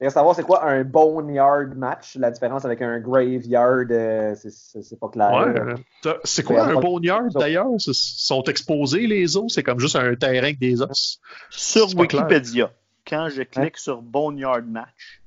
[0.00, 0.06] Uh-huh.
[0.06, 5.08] Et savoir c'est quoi un boneyard match, la différence avec un graveyard, euh, c'est- pas
[5.08, 5.30] clair.
[5.32, 5.60] Ouais.
[6.06, 7.66] euh, C'est quoi un on- boneyard d'ailleurs?
[7.84, 9.52] Ils sont exposés les os?
[9.52, 11.20] C'est comme juste un terrain avec des os?
[11.50, 11.88] sur.
[11.98, 12.70] Wikipédia,
[13.08, 15.20] quand je clique sur boneyard match,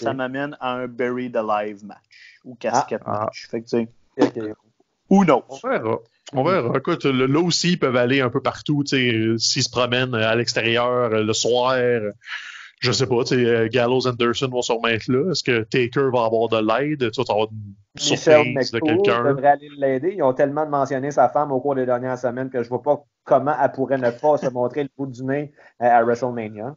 [0.00, 3.24] ça m'amène à un buried alive match ou casquette Ah.
[3.24, 3.48] match.
[3.50, 3.88] Fait que, tu
[4.20, 4.54] sais,
[5.10, 5.42] who knows?
[5.48, 5.98] On verra.
[6.34, 6.78] On verra.
[6.78, 8.84] Écoute, là aussi, ils peuvent aller un peu partout.
[8.84, 11.74] tu sais, euh, S'ils se promènent à l'extérieur euh, le soir,
[12.82, 15.30] je sais pas, tu sais, euh, Gallows Anderson vont sûrement être là.
[15.30, 17.12] Est-ce que Taker va avoir de l'aide?
[17.12, 19.22] Tu vas avoir une surprise de quelqu'un?
[19.22, 20.14] devrait aller l'aider.
[20.16, 23.04] Ils ont tellement mentionné sa femme au cours des dernières semaines que je vois pas
[23.22, 26.74] comment elle pourrait ne pas se montrer le bout du nez euh, à WrestleMania.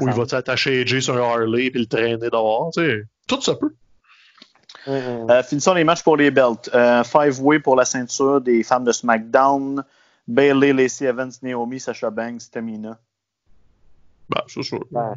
[0.00, 2.70] Ou il va attacher AJ sur un Harley puis le traîner dehors?
[2.72, 3.04] tu sais.
[3.28, 3.74] Tout ça peut.
[4.88, 6.70] Euh, finissons les matchs pour les belts.
[6.74, 9.84] Euh, Five-way pour la ceinture des femmes de SmackDown.
[10.26, 12.98] Bailey, Lacey Evans, Naomi, Sasha Banks, Tamina.
[14.30, 14.82] Ben, c'est sûr.
[14.90, 15.14] Ben,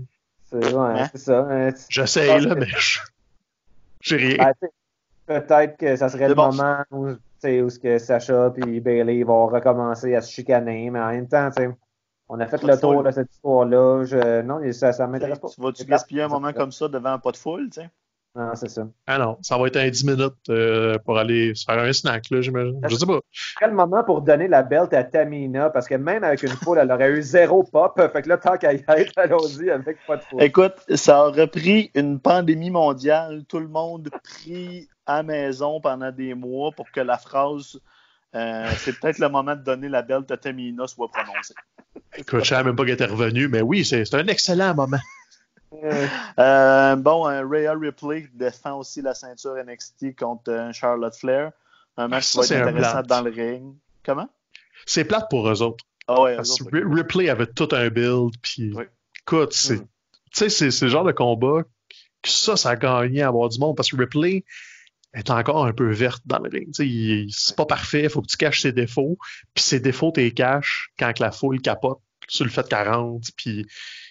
[0.49, 1.09] c'est ouais, Hein?
[1.11, 1.39] c'est ça.
[1.49, 2.99] Euh, J'essaye, là, que- mais je-
[4.01, 4.37] j'ai rien.
[4.37, 4.53] ben,
[5.25, 6.51] Peut-être que ça serait le bon.
[6.53, 10.89] moment où, tu sais, où ce que Sacha et Bailey vont recommencer à se chicaner,
[10.89, 11.69] mais en même temps, tu sais,
[12.29, 14.03] on a fait Pas le tour de cette histoire-là.
[14.05, 14.41] Je...
[14.41, 15.49] Non, ça, ça m'intéresse pas.
[15.49, 17.69] Tu vas-tu gaspiller un moment comme ça devant un pas de foule?
[17.69, 17.89] tu sais?
[18.37, 18.87] Non, c'est ça.
[19.07, 22.29] Ah non, ça va être un 10 minutes euh, pour aller se faire un snack,
[22.29, 22.79] là, j'imagine.
[22.87, 23.19] Je sais pas.
[23.59, 26.91] Quel moment pour donner la belt à Tamina, parce que même avec une foule, elle
[26.91, 27.99] aurait eu zéro pop.
[28.13, 30.43] Fait que là, tant qu'à y être, allons-y avec pas de foule.
[30.43, 36.11] Écoute, ça aurait pris une pandémie mondiale, tout le monde pris à la maison pendant
[36.11, 37.79] des mois pour que la phrase
[38.35, 41.55] euh, c'est peut-être le moment de donner la belle de Tamina soit prononcée.
[42.15, 44.99] Écoute, je savais même pas qu'elle était revenue, mais oui, c'est un excellent moment.
[45.83, 46.07] Euh,
[46.39, 51.51] Euh, bon, euh, Rhea Ripley défend aussi la ceinture NXT contre euh, Charlotte Flair.
[51.97, 53.75] Un match Ça, qui va être intéressant dans le ring.
[54.05, 54.29] Comment?
[54.85, 55.83] C'est plate pour eux autres.
[56.07, 58.83] Ah ouais, Parce autres, Ripley avait tout un build, puis Oui.
[59.21, 59.79] écoute, c'est, Mm.
[59.81, 59.87] tu
[60.33, 61.63] sais, c'est, c'est le genre de combat
[62.21, 64.45] que ça, ça a gagné à avoir du monde, parce que Ripley
[65.13, 66.69] est encore un peu verte dans le ring.
[67.31, 69.17] C'est pas parfait, il faut que tu caches ses défauts,
[69.53, 72.87] puis ses défauts, tu les caches quand que la foule capote sur le fait qu'elle
[72.89, 73.65] rentre, puis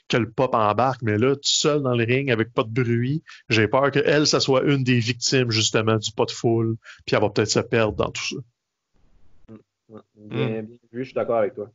[0.08, 3.22] que le pop embarque, mais là, tout seul dans le ring avec pas de bruit,
[3.48, 7.22] j'ai peur qu'elle, ça soit une des victimes, justement, du pas de foule, puis elle
[7.22, 9.96] va peut-être se perdre dans tout ça.
[10.14, 11.70] bien, bien vu, je suis d'accord avec toi.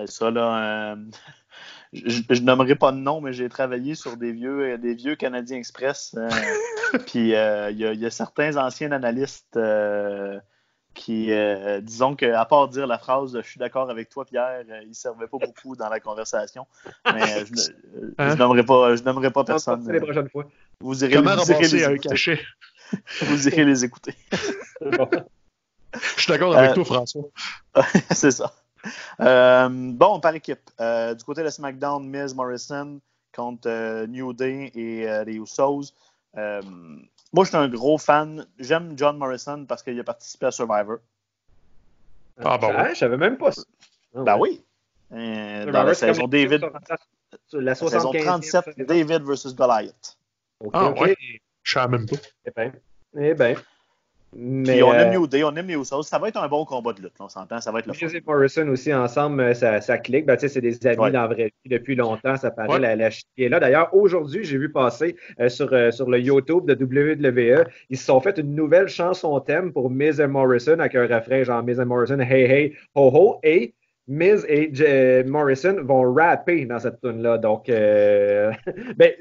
[0.00, 0.96] Et ça, là, euh,
[1.92, 5.16] je, je nommerai pas de nom, mais j'ai travaillé sur des vieux, euh, des vieux
[5.16, 6.14] Canadiens Express.
[6.16, 6.28] euh,
[7.06, 9.58] puis euh, y, il y a certains anciens analystes
[10.90, 14.64] euh, qui, euh, disons qu'à part dire la phrase Je suis d'accord avec toi, Pierre,
[14.68, 16.66] euh, ils ne servaient pas beaucoup dans la conversation.
[17.12, 18.30] Mais euh, je, ne- Hein?
[18.30, 19.90] je nommerai pas, je nommerai pas personne.
[19.90, 20.44] les prochaines fois.
[20.80, 22.08] Vous irez, Comment vous irez ramasser les un écouter.
[22.08, 22.40] cachet?
[23.22, 24.14] Vous irez les écouter.
[24.32, 25.08] C'est bon.
[25.94, 27.22] Je suis d'accord avec Euh, toi, François.
[28.12, 28.52] c'est ça.
[29.20, 30.70] Euh, bon, par équipe.
[30.80, 33.00] Euh, du côté de SmackDown, Miz Morrison,
[33.34, 35.92] contre New Day et les Usos.
[37.32, 38.46] Moi, je suis un gros fan.
[38.58, 40.98] J'aime John Morrison parce qu'il a participé à Survivor.
[42.42, 42.94] Ah, bah oui.
[42.94, 43.62] Je savais même pas ça.
[44.14, 44.62] Ah, ben oui.
[45.10, 46.64] dans la saison David.
[47.52, 50.18] La, saison 37, David versus Goliath.
[50.72, 51.16] ah, ouais.
[51.62, 52.16] Je savais même pas.
[52.44, 52.72] Eh bien.
[53.16, 53.54] Eh bien.
[54.36, 56.04] Mais, Puis on aime New Day, on aime Usos.
[56.04, 57.60] Ça va être un bon combat de lutte, on s'entend.
[57.60, 58.06] Ça va être le fun.
[58.06, 60.26] et Morrison aussi ensemble, euh, ça, ça clique.
[60.26, 62.36] Ben, c'est des amis dans la vraie vie depuis longtemps.
[62.36, 63.60] Ça paraît la, la là.
[63.60, 68.04] D'ailleurs, aujourd'hui, j'ai vu passer euh, sur, euh, sur le YouTube de WWE, ils se
[68.04, 71.80] sont fait une nouvelle chanson thème pour Miz et Morrison avec un refrain genre Miz
[71.80, 73.40] et Morrison, hey hey, ho ho.
[73.42, 73.74] Et
[74.06, 77.38] Miz et Morrison vont rapper dans cette tune-là.
[77.38, 78.52] Donc, ben,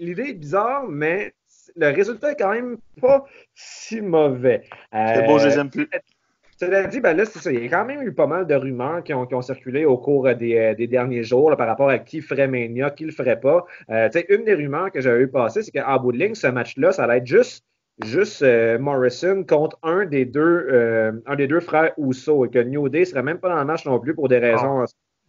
[0.00, 1.34] l'idée est bizarre, mais
[1.76, 4.62] le résultat est quand même pas si mauvais.
[4.92, 5.88] C'est beau, je les aime plus.
[5.94, 5.98] Euh,
[6.56, 7.52] cela dit, ben là, c'est ça.
[7.52, 10.32] Il y a quand même eu pas mal de rumeurs qui ont, circulé au cours
[10.34, 13.66] des, euh, derniers jours par rapport à qui ferait Mania, qui le ferait pas.
[13.90, 16.92] Euh, une des rumeurs que j'avais eu passer, c'est qu'en bout de ligne, ce match-là,
[16.92, 17.64] ça allait être juste
[18.04, 18.44] juste
[18.80, 23.22] Morrison contre un des deux un des deux frères Ousso et que New Day serait
[23.22, 24.86] même pas dans le match non plus pour des raisons ah.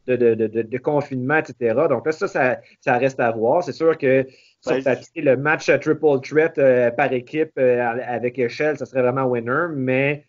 [0.08, 1.76] de, de, de, de, confinement, etc.
[1.88, 3.64] Donc là, ça, ça, ça reste à voir.
[3.64, 4.26] C'est sûr que
[4.68, 10.26] le match triple threat euh, par équipe euh, avec échelle, ça serait vraiment winner, mais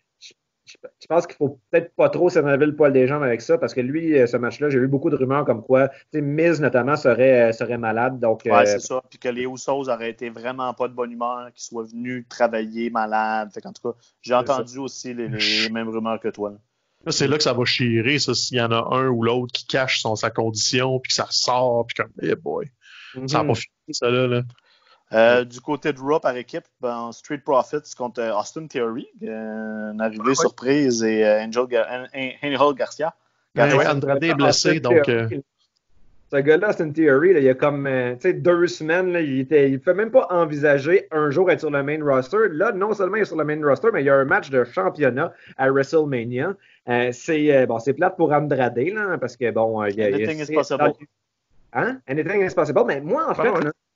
[0.65, 3.73] je, pense qu'il faut peut-être pas trop s'énerver le poil des jambes avec ça, parce
[3.73, 7.53] que lui, euh, ce match-là, j'ai vu beaucoup de rumeurs comme quoi, Miz notamment serait,
[7.53, 8.19] serait malade.
[8.19, 9.01] Donc, ouais, c'est ça.
[9.09, 12.89] Puis que les Usos auraient été vraiment pas de bonne humeur, qu'ils soient venus travailler
[12.89, 13.49] malade.
[13.63, 15.29] en tout cas, j'ai entendu aussi les,
[15.69, 16.53] mêmes rumeurs que toi.
[17.09, 19.67] c'est là que ça va chirer, ça, s'il y en a un ou l'autre qui
[19.67, 22.69] cache son, sa condition, puis que ça sort, puis comme, hey boy.
[23.27, 23.55] Ça n'a pas mhm.
[23.55, 24.41] fini, ça, là.
[25.13, 29.93] Euh, du côté de Raw par équipe, ben, Street Profits contre euh, Austin Theory, euh,
[29.93, 31.65] une arrivée ah surprise, et Angel,
[32.43, 33.13] Angel Garcia.
[33.55, 35.09] Ben Andrade est blessé, donc.
[36.29, 37.87] Ce gars-là, Austin Theory, il y a comme
[38.21, 42.03] deux semaines, il ne il pouvait même pas envisager un jour être sur le main
[42.03, 42.49] roster.
[42.51, 44.49] Là, non seulement il est sur le main roster, mais il y a un match
[44.49, 46.53] de championnat à WrestleMania.
[47.13, 50.09] c'est bon, plate pour Andrade, là, parce que bon, il y a.
[51.73, 51.99] Hein?
[52.07, 52.83] Anything is possible.
[52.85, 53.49] Mais moi, en fait,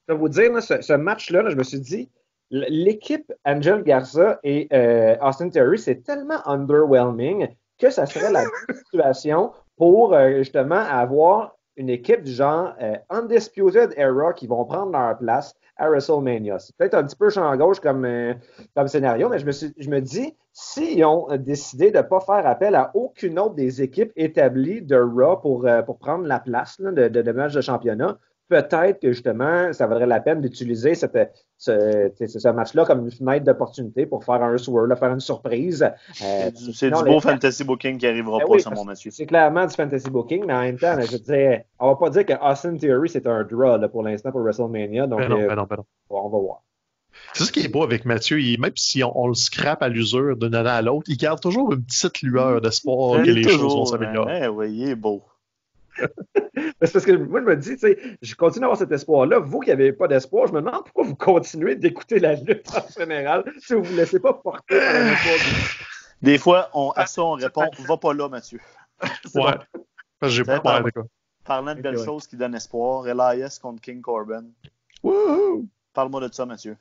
[0.07, 2.10] je vais vous dire, ce, match-là, je me suis dit,
[2.49, 7.47] l'équipe Angel Garza et euh, Austin Terry, c'est tellement underwhelming
[7.79, 8.43] que ça serait la
[8.86, 14.91] situation pour euh, justement avoir une équipe du genre euh, Undisputed Era qui vont prendre
[14.91, 16.60] leur place à WrestleMania.
[16.60, 18.08] C'est peut-être un petit peu champ gauche comme,
[18.76, 22.46] comme scénario, mais je me, je me dis, s'ils ont décidé de ne pas faire
[22.46, 27.08] appel à aucune autre des équipes établies de Raw pour, pour prendre la place de,
[27.08, 28.17] de, de match de championnat,
[28.52, 31.08] peut-être que justement, ça vaudrait la peine d'utiliser ce,
[31.58, 35.90] ce match-là comme une fenêtre d'opportunité pour faire un swirl, faire une surprise.
[36.22, 39.10] Euh, c'est du beau fantasy booking qui n'arrivera ben pas, ça, mon monsieur.
[39.12, 42.26] C'est clairement du fantasy booking, mais en même temps, je disais, on va pas dire
[42.26, 45.08] que Austin Theory, c'est un draw pour l'instant pour WrestleMania.
[45.08, 45.78] Donc, ben euh, ben
[46.10, 46.64] on va voir.
[47.34, 48.38] C'est ce qui est beau avec Mathieu.
[48.60, 51.84] même si on, le scrape à l'usure d'une année à l'autre, il garde toujours une
[51.84, 54.44] petite lueur d'espoir que les choses vont s'améliorer.
[54.44, 55.24] Hein, oui, il est beau.
[56.82, 59.39] c'est parce que moi, je me dis, tu sais, je continue à avoir cet espoir-là.
[59.39, 62.99] Vous qui n'avez pas d'espoir, je me demande pourquoi vous continuez d'écouter la lutte en
[62.99, 65.82] général si vous ne vous laissez pas porter par.
[66.21, 68.60] Des fois, on, à ça, on répond Va pas là, Mathieu.
[69.36, 69.58] ouais.
[70.23, 70.91] J'ai pas parlé,
[71.43, 74.45] Parlant de belles choses qui donnent espoir, Elias contre King Corbin.
[75.93, 76.77] Parle-moi de ça, Mathieu.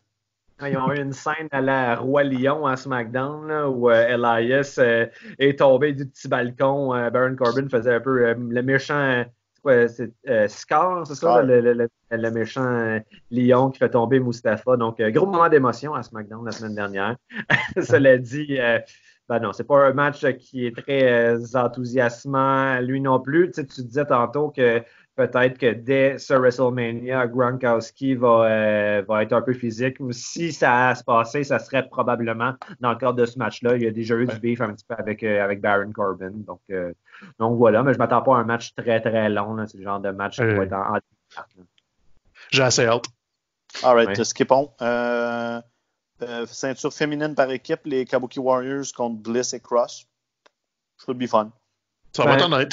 [0.67, 5.07] Ils ont eu une scène à la Roi Lion à SmackDown où euh, Elias euh,
[5.39, 6.95] est tombé du petit balcon.
[6.95, 9.25] Euh, Baron Corbin faisait un peu le méchant.
[9.65, 12.99] C'est Scar, c'est ça, le, méchant
[13.31, 14.77] lion qui fait tomber Mustafa.
[14.77, 17.17] Donc, gros moment d'émotion à SmackDown la semaine dernière.
[17.77, 18.59] Cela dit,
[19.29, 23.51] ben non, c'est pas un match qui est très enthousiasmant, lui non plus.
[23.51, 24.83] Tu, sais, tu disais tantôt que
[25.27, 29.99] peut-être que dès ce WrestleMania, Gronkowski va, euh, va être un peu physique.
[30.13, 33.77] Si ça a se passer, ça serait probablement dans le cadre de ce match-là.
[33.77, 36.31] Il y a déjà eu du beef un petit peu avec, euh, avec Baron Corbin.
[36.33, 36.93] Donc, euh,
[37.39, 39.57] donc voilà, mais je m'attends pas à un match très très long.
[39.67, 40.99] C'est le genre de match qui va être en,
[42.51, 43.07] J'ai assez hâte.
[43.83, 44.73] All right, skippons.
[46.47, 50.07] ceinture féminine par équipe, les Kabuki Warriors contre Bliss et Cross.
[51.05, 51.51] Should be fun.
[52.13, 52.73] Ça va être honnête.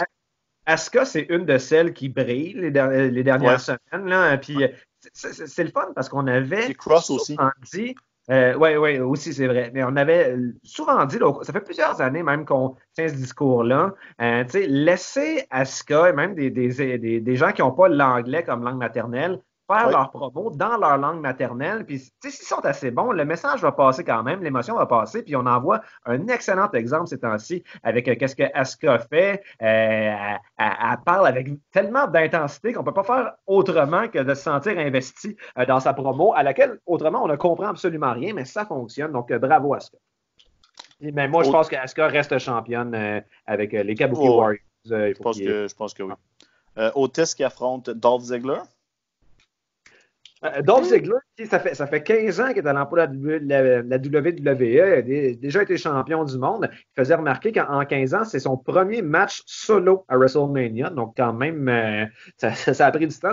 [0.68, 3.80] Asuka, c'est une de celles qui brille les, dernières semaines.
[3.94, 4.38] Là.
[4.38, 4.68] Puis euh,
[5.14, 7.38] c'est le fun parce qu'on avait cross aussi.
[7.72, 7.96] dit.
[8.30, 9.72] Euh, oui, oui, aussi, c'est vrai.
[9.74, 13.94] Mais on avait souvent dit, ça fait plusieurs années même qu'on tient ce discours-là.
[14.22, 18.80] Euh, laisser Asuka, et même des, des, des, gens qui n'ont pas l'anglais comme langue
[18.80, 21.86] maternelle, faire leur promo dans leur langue maternelle.
[21.86, 25.24] Puis, s'ils sont assez bons, le message va passer quand même, l'émotion va passer.
[25.24, 29.44] Puis, on en voit un excellent exemple ces temps-ci avec euh, qu'est-ce que Asuka fait.
[29.62, 34.44] Euh, elle, parle avec tellement d'intensité qu'on ne peut pas faire autrement que de se
[34.44, 38.46] sentir investi euh, dans sa promo, à laquelle, autrement, on ne comprend absolument rien, mais
[38.46, 39.12] ça fonctionne.
[39.12, 39.98] Donc, bravo Asuka.
[41.00, 44.40] Mais moi, je pense qu'Asuka reste championne avec les Kabuki oh.
[44.40, 44.62] Warriors.
[44.86, 46.14] je, pense que, je pense que oui.
[46.96, 48.62] Otis qui affronte Dolph Ziggler.
[50.44, 51.18] Euh, Dolph Ziggler,
[51.50, 54.98] ça fait, ça fait 15 ans qu'il est à l'emploi de la, WWE.
[54.98, 56.70] A déjà été champion du monde.
[56.72, 60.92] Il faisait remarquer qu'en 15 ans, c'est son premier match solo à WrestleMania.
[60.92, 62.06] Donc, quand même, euh,
[62.38, 63.32] ça, a pris du temps.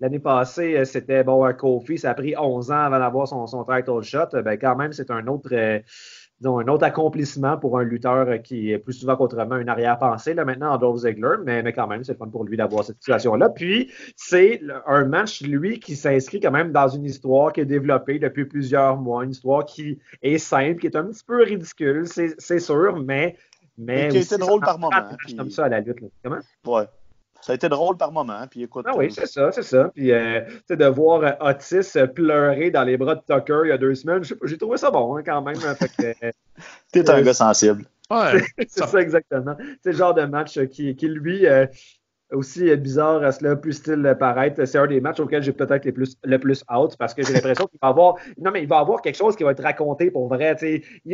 [0.00, 1.98] L'année passée, euh, c'était bon Kofi.
[1.98, 4.42] Ça a pris 11 ans avant d'avoir son, son title shot.
[4.42, 5.50] Ben, quand même, c'est un autre
[6.44, 10.72] un autre accomplissement pour un lutteur qui est plus souvent qu'autrement une arrière-pensée, là, maintenant,
[10.72, 13.48] en Dolph Ziggler, mais, mais quand même, c'est fun pour lui d'avoir cette situation-là.
[13.48, 18.18] Puis, c'est un match, lui, qui s'inscrit quand même dans une histoire qui est développée
[18.18, 22.58] depuis plusieurs mois, une histoire qui est simple, qui est un petit peu ridicule, c'est
[22.58, 23.36] sûr, mais.
[23.78, 24.96] mais qui a été drôle par moment.
[25.36, 25.98] comme ça à la lutte.
[26.22, 26.40] Comment?
[26.66, 26.84] Ouais.
[27.42, 28.46] Ça a été drôle par moment.
[28.48, 29.90] Puis écoute, ah oui, c'est ça, c'est ça.
[29.94, 33.72] Puis euh, de voir euh, Otis euh, pleurer dans les bras de Tucker il y
[33.72, 35.56] a deux semaines, j'ai trouvé ça bon hein, quand même.
[35.66, 35.74] Hein,
[36.92, 37.84] T'es un gars sensible.
[38.10, 39.00] Ouais, c'est ça.
[39.00, 39.56] exactement.
[39.82, 41.44] C'est le genre de match qui, qui lui,
[42.32, 44.64] aussi bizarre à cela, plus style paraître.
[44.64, 47.32] C'est un des matchs auxquels j'ai peut-être le plus, le plus out parce que j'ai
[47.32, 48.16] l'impression qu'il va avoir.
[48.38, 50.56] Non, mais il va avoir quelque chose qui va être raconté pour vrai.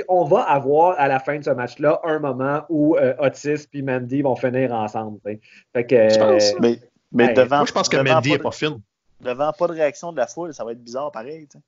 [0.09, 3.83] On va avoir à la fin de ce match-là un moment où euh, Otis et
[3.83, 5.18] Mandy vont finir ensemble.
[5.22, 6.81] Fait que, je Mais,
[7.12, 7.59] mais devant.
[7.59, 8.81] Moi, je pense que Mandy n'est pas fine.
[9.20, 11.46] Devant pas de réaction de la foule, ça va être bizarre pareil.
[11.48, 11.59] T'sais.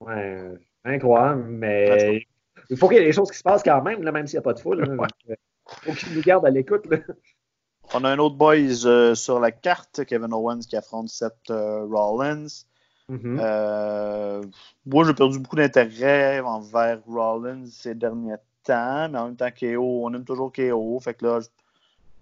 [0.00, 0.52] Ouais,
[0.84, 2.26] incroyable, mais
[2.68, 4.36] il faut qu'il y ait des choses qui se passent quand même, là, même s'il
[4.36, 4.84] n'y a pas de foule.
[5.28, 6.86] Il faut qu'il nous garde à l'écoute.
[7.94, 11.84] On a un autre boys euh, sur la carte, Kevin Owens qui affronte Seth euh,
[11.84, 12.46] Rollins.
[13.10, 13.38] Mm-hmm.
[13.40, 14.42] Euh,
[14.84, 20.04] moi, j'ai perdu beaucoup d'intérêt envers Rollins ces derniers temps, mais en même temps, KO,
[20.04, 20.98] on aime toujours KO.
[21.00, 21.40] Fait que là,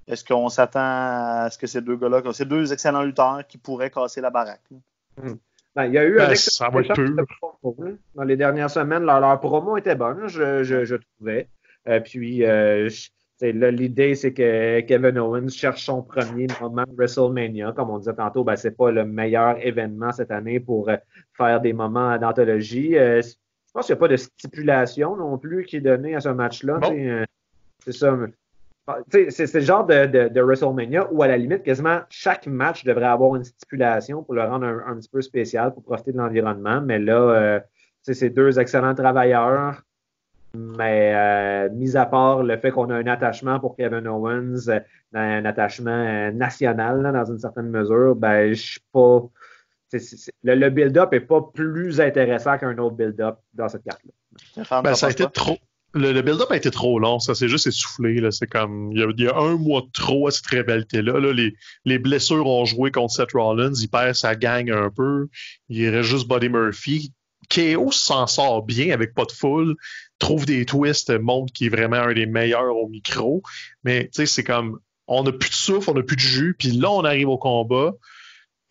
[0.07, 3.91] est-ce qu'on s'attend à ce que ces deux gars-là, ces deux excellents lutteurs qui pourraient
[3.91, 4.65] casser la baraque?
[5.23, 5.33] Mm.
[5.75, 7.17] Ben, il y a eu ben, ça va être peu.
[8.15, 11.49] Dans les dernières semaines, leur, promo était bonne, je, je, trouvais.
[12.05, 12.45] puis,
[13.41, 17.73] L'idée, c'est que Kevin Owens cherche son premier moment WrestleMania.
[17.73, 20.97] Comme on disait tantôt, ben, ce n'est pas le meilleur événement cette année pour euh,
[21.37, 22.97] faire des moments d'anthologie.
[22.97, 26.21] Euh, je pense qu'il n'y a pas de stipulation non plus qui est donnée à
[26.21, 26.79] ce match-là.
[26.93, 27.25] Euh,
[27.85, 28.17] c'est ça.
[29.09, 33.45] C'est le genre de, WrestleMania où, à la limite, quasiment chaque match devrait avoir une
[33.45, 36.81] stipulation pour le rendre un, petit peu spécial, pour profiter de l'environnement.
[36.83, 37.63] Mais là,
[38.03, 39.83] c'est deux excellents travailleurs
[40.55, 44.81] mais euh, mis à part le fait qu'on a un attachement pour Kevin Owens, euh,
[45.13, 49.23] un attachement euh, national dans une certaine mesure, ben je suis pas.
[50.43, 54.81] le, build-up n'est pas plus intéressant qu'un autre build-up dans cette carte-là.
[54.83, 55.59] Ben, ça a été trop.
[55.93, 58.21] Le, build-up a été trop long, ça s'est juste essoufflé.
[58.33, 61.33] C'est comme il y, a, un mois de trop à cette rivalité-là.
[61.33, 65.29] Les, les, blessures ont joué contre Seth Rollins, il perd sa gang un peu.
[65.69, 67.13] Il reste juste Buddy Murphy.
[67.51, 69.77] KO s'en sort bien avec pas de foule
[70.19, 73.43] trouve des twists, montre qu'il est vraiment un des meilleurs au micro.
[73.83, 76.57] Mais tu sais, c'est comme on n'a plus de souffle, on n'a plus de jus,
[76.59, 77.93] puis là, on arrive au combat.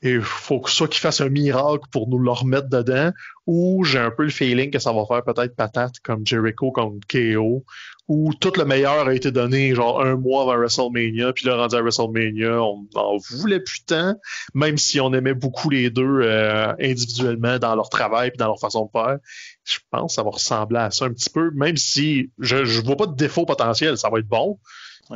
[0.06, 3.12] Et faut que soit qu'il fasse un miracle pour nous le remettre dedans,
[3.48, 7.08] ou j'ai un peu le feeling que ça va faire peut-être patate comme Jericho contre
[7.08, 7.64] KO,
[8.10, 11.76] où tout le meilleur a été donné genre un mois avant WrestleMania, puis là rendu
[11.76, 14.16] à WrestleMania, on en voulait plus tant,
[14.54, 18.60] même si on aimait beaucoup les deux euh, individuellement dans leur travail et dans leur
[18.60, 19.20] façon de faire.
[19.64, 22.82] Je pense que ça va ressembler à ça un petit peu, même si je, je
[22.82, 24.60] vois pas de défaut potentiel, ça va être bon,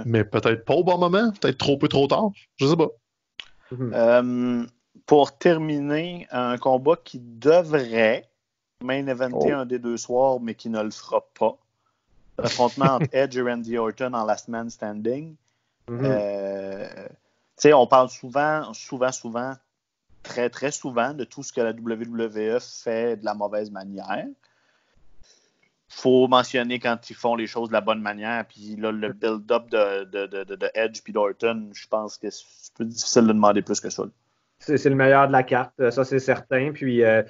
[0.05, 2.89] mais peut-être pas au bon moment, peut-être trop peu trop tard, je sais pas.
[3.73, 4.65] Euh,
[5.05, 8.29] pour terminer, un combat qui devrait
[8.83, 9.57] main eventer oh.
[9.57, 11.57] un des deux soirs, mais qui ne le fera pas.
[12.37, 15.35] L'affrontement entre Edge et Randy Orton en Last Man Standing.
[15.89, 16.01] Mm-hmm.
[16.03, 17.07] Euh,
[17.73, 19.53] on parle souvent, souvent, souvent,
[20.27, 24.27] très, très souvent de tout ce que la WWE fait de la mauvaise manière.
[25.87, 28.45] faut mentionner quand ils font les choses de la bonne manière.
[28.47, 32.85] Puis là, le build-up de, de, de, Edge et d'Orton, je pense que c'est plus
[32.85, 34.03] difficile de demander plus que ça
[34.59, 36.71] c'est le meilleur de la carte, ça c'est certain.
[36.73, 37.21] Puis euh,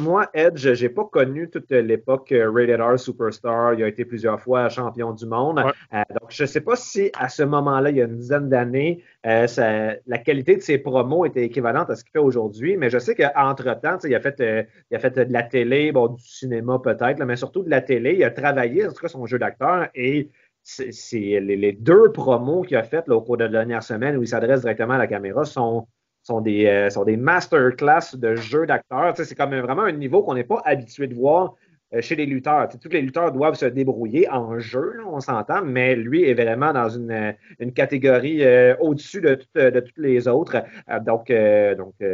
[0.00, 3.74] moi, Edge, j'ai pas connu toute l'époque euh, Rated R Superstar.
[3.74, 5.60] Il a été plusieurs fois champion du monde.
[5.60, 9.02] Euh, donc je sais pas si à ce moment-là, il y a une dizaine d'années,
[9.24, 12.76] la qualité de ses promos était équivalente à ce qu'il fait aujourd'hui.
[12.76, 14.42] Mais je sais qu'entre-temps, il a fait
[14.90, 18.14] il a fait de la télé, bon, du cinéma peut-être, mais surtout de la télé.
[18.14, 20.30] Il a travaillé, en tout cas, son jeu d'acteur et
[20.62, 24.28] c'est les, deux promos qu'il a faites au cours de la dernière semaine où il
[24.28, 25.86] s'adresse directement à la caméra sont
[26.30, 29.14] sont des, euh, sont des masterclass de jeux d'acteurs.
[29.16, 31.54] C'est vraiment un niveau qu'on n'est pas habitué de voir
[32.00, 32.68] chez les lutteurs.
[32.80, 36.88] tous les lutteurs doivent se débrouiller en jeu, on s'entend, mais lui est vraiment dans
[36.88, 40.62] une, euh, catégorie euh, au-dessus de, toutes les autres.
[41.02, 41.32] donc,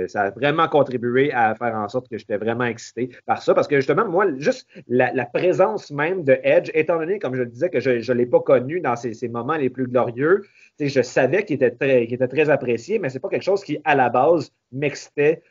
[0.08, 3.68] ça a vraiment contribué à faire en sorte que j'étais vraiment excité par ça, parce
[3.68, 7.68] que justement, moi, juste la, présence même de Edge, étant donné, comme je le disais,
[7.68, 10.42] que je ne l'ai pas connu dans ces, moments les plus glorieux,
[10.80, 13.94] je savais qu'il était très, était très apprécié, mais c'est pas quelque chose qui, à
[13.94, 15.42] la base, m'excitait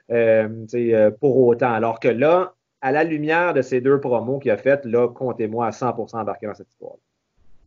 [1.19, 1.73] pour autant.
[1.73, 2.54] Alors que là,
[2.85, 6.45] à la lumière de ces deux promos qu'il a faites, là, comptez-moi à 100% embarqué
[6.45, 6.93] dans cette histoire.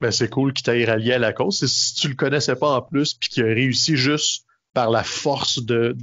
[0.01, 1.67] Ben, c'est cool qu'il t'ait rallié à la cause.
[1.67, 5.61] si tu le connaissais pas en plus, puis qu'il a réussi juste par la force
[5.61, 5.97] de,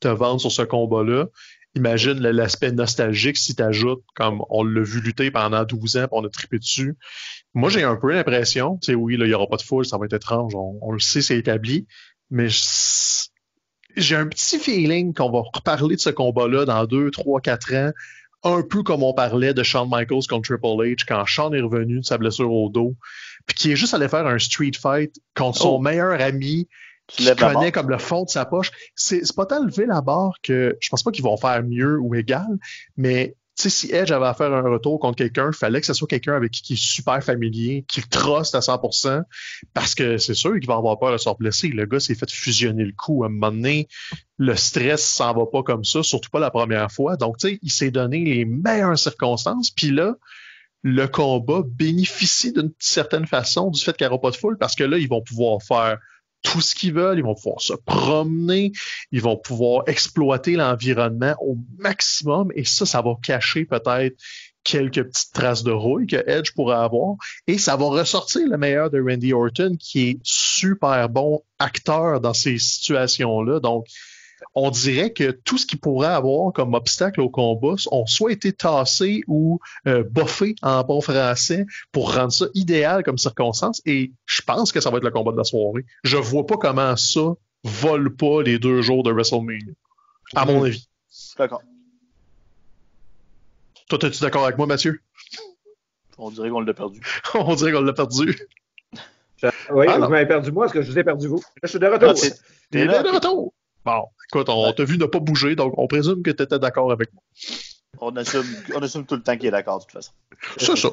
[0.00, 1.28] te vendre sur ce combat-là,
[1.76, 6.26] imagine l'aspect nostalgique si tu ajoutes, comme on l'a vu lutter pendant 12 ans, on
[6.26, 6.94] a trippé dessus.
[7.54, 9.96] Moi, j'ai un peu l'impression, tu sais, oui, il n'y aura pas de foule, ça
[9.96, 11.86] va être étrange, on, on le sait, c'est établi,
[12.28, 12.48] mais
[13.98, 17.90] j'ai un petit feeling qu'on va reparler de ce combat-là dans deux, trois, quatre ans,
[18.44, 22.00] un peu comme on parlait de Shawn Michaels contre Triple H quand Shawn est revenu
[22.00, 22.94] de sa blessure au dos,
[23.46, 25.78] puis qui est juste allé faire un street fight contre son oh.
[25.80, 26.68] meilleur ami
[27.08, 28.70] qui connaît comme le fond de sa poche.
[28.94, 32.14] C'est pas tant lever la barre que je pense pas qu'ils vont faire mieux ou
[32.14, 32.46] égal,
[32.96, 35.94] mais sais, si Edge avait à faire un retour contre quelqu'un, il fallait que ce
[35.94, 39.22] soit quelqu'un avec qui il est super familier, qui le truste à 100%,
[39.74, 41.68] parce que c'est sûr qu'il va avoir peur de se blesser.
[41.68, 43.24] Le gars s'est fait fusionner le coup.
[43.24, 43.88] À un moment donné,
[44.36, 47.16] le stress s'en va pas comme ça, surtout pas la première fois.
[47.16, 49.70] Donc, tu sais, il s'est donné les meilleures circonstances.
[49.70, 50.14] Puis là,
[50.82, 54.74] le combat bénéficie d'une certaine façon du fait qu'il n'y aura pas de foule, parce
[54.74, 55.98] que là, ils vont pouvoir faire
[56.50, 58.72] tout ce qu'ils veulent, ils vont pouvoir se promener,
[59.12, 62.50] ils vont pouvoir exploiter l'environnement au maximum.
[62.54, 64.16] Et ça, ça va cacher peut-être
[64.64, 67.16] quelques petites traces de rouille que Edge pourrait avoir.
[67.46, 72.34] Et ça va ressortir le meilleur de Randy Orton qui est super bon acteur dans
[72.34, 73.60] ces situations-là.
[73.60, 73.86] Donc,
[74.58, 78.52] on dirait que tout ce qui pourrait avoir comme obstacle au combat ont soit été
[78.52, 83.80] tassés ou euh, boffés en bon français pour rendre ça idéal comme circonstance.
[83.86, 85.84] Et je pense que ça va être le combat de la soirée.
[86.02, 89.72] Je vois pas comment ça vole pas les deux jours de WrestleMania,
[90.34, 90.88] à mon avis.
[91.36, 91.62] D'accord.
[93.88, 95.00] Toi, es-tu d'accord avec moi, Mathieu?
[96.18, 97.00] On dirait qu'on l'a perdu.
[97.34, 98.36] On dirait qu'on l'a perdu.
[99.70, 101.40] Oui, ah, vous m'avez perdu moi, est-ce que je vous ai perdu vous?
[101.62, 102.10] je suis de retour.
[102.10, 102.28] Ah,
[102.70, 103.52] t'es de retour.
[103.84, 106.92] Bon, écoute, on t'a vu ne pas bouger, donc on présume que tu étais d'accord
[106.92, 107.22] avec moi.
[108.00, 110.12] On assume, on assume tout le temps qu'il est d'accord, de toute façon.
[110.56, 110.90] C'est ça.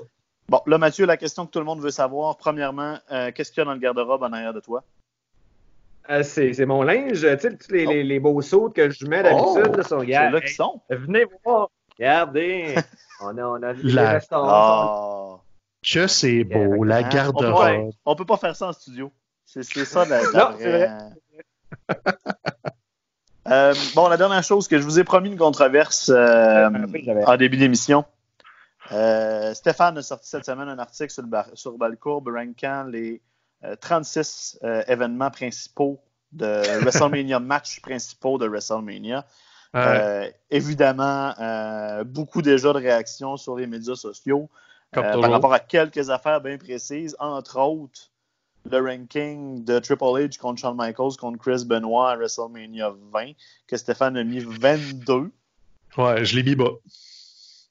[0.48, 3.60] Bon, là, Mathieu, la question que tout le monde veut savoir, premièrement, euh, qu'est-ce qu'il
[3.60, 4.84] y a dans le garde-robe en arrière de toi?
[6.10, 9.76] Euh, c'est mon linge, tu sais, les, les, les, beaux sauts que je mets d'habitude
[9.76, 10.80] oh, sur C'est là qu'ils sont.
[10.88, 12.76] Venez voir, regardez,
[13.22, 14.04] on a, on a vu la...
[14.04, 15.38] les restaurants.
[15.38, 15.42] Oh.
[15.82, 17.92] Que c'est beau, la garde-robe.
[18.06, 19.12] On, on, peut pas faire ça en studio.
[19.46, 20.90] C'est ça la, la non, vraie...
[23.48, 26.70] Euh, bon, la dernière chose que je vous ai promis une controverse euh,
[27.28, 28.06] en début d'émission.
[28.92, 33.22] Euh, Stéphane a sorti cette semaine un article sur, le sur Balcourbe rankant les
[33.82, 36.00] 36 événements principaux
[36.32, 39.26] de WrestleMania, matchs principaux de WrestleMania.
[40.50, 41.34] évidemment,
[42.06, 44.50] beaucoup déjà de réactions sur les médias sociaux
[44.92, 48.12] par rapport à quelques affaires bien précises, entre autres
[48.70, 53.32] le ranking de Triple H contre Shawn Michaels contre Chris Benoit à WrestleMania 20,
[53.68, 55.32] que Stéphane a mis 22.
[55.98, 56.72] Ouais, je l'ai mis bas.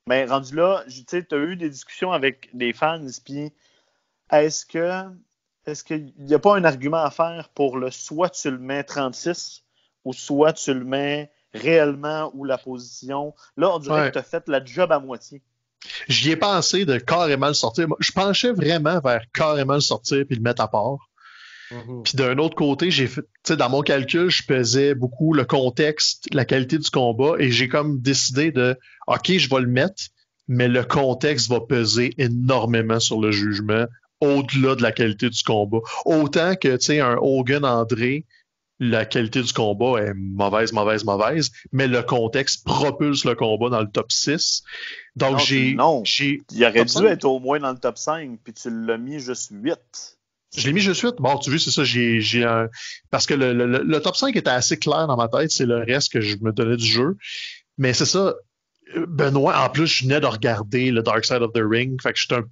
[0.07, 3.53] Mais rendu là, tu sais, tu as eu des discussions avec des fans, puis
[4.31, 5.05] est-ce que
[5.67, 8.85] est-ce qu'il n'y a pas un argument à faire pour le soit tu le mets
[8.85, 9.65] 36
[10.05, 13.35] ou soit tu le mets réellement ou la position?
[13.57, 15.43] Là, on dirait que tu as fait la job à moitié.
[16.09, 17.87] J'y ai pensé de carrément le sortir.
[17.99, 21.11] Je penchais vraiment vers carrément le sortir puis le mettre à part.
[21.71, 22.03] Mm-hmm.
[22.03, 26.45] Puis d'un autre côté, j'ai fait, dans mon calcul, je pesais beaucoup le contexte, la
[26.45, 30.05] qualité du combat, et j'ai comme décidé de, ok, je vais le mettre,
[30.47, 33.87] mais le contexte va peser énormément sur le jugement,
[34.21, 35.79] au-delà de la qualité du combat.
[36.05, 38.27] Autant que, tu sais, un Hogan André,
[38.81, 43.81] la qualité du combat est mauvaise, mauvaise, mauvaise, mais le contexte propulse le combat dans
[43.81, 44.63] le top 6.
[45.17, 45.75] Donc, j'ai.
[45.75, 49.21] Non, il aurait dû être au moins dans le top 5, puis tu l'as mis
[49.21, 49.79] juste 8.
[50.57, 51.17] Je l'ai mis juste 8.
[51.19, 52.69] Bon, tu vois, c'est ça, j'ai, un.
[53.11, 55.79] Parce que le, le, le, top 5 était assez clair dans ma tête, c'est le
[55.79, 57.17] reste que je me donnais du jeu.
[57.79, 58.35] Mais c'est ça.
[59.09, 62.01] Benoît, en plus, je venais de regarder le Dark Side of the Ring.
[62.03, 62.43] Fait que j'étais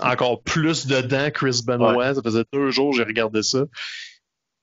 [0.00, 2.14] encore plus dedans, Chris Benoit.
[2.14, 3.64] Ça faisait deux jours que j'ai regardé ça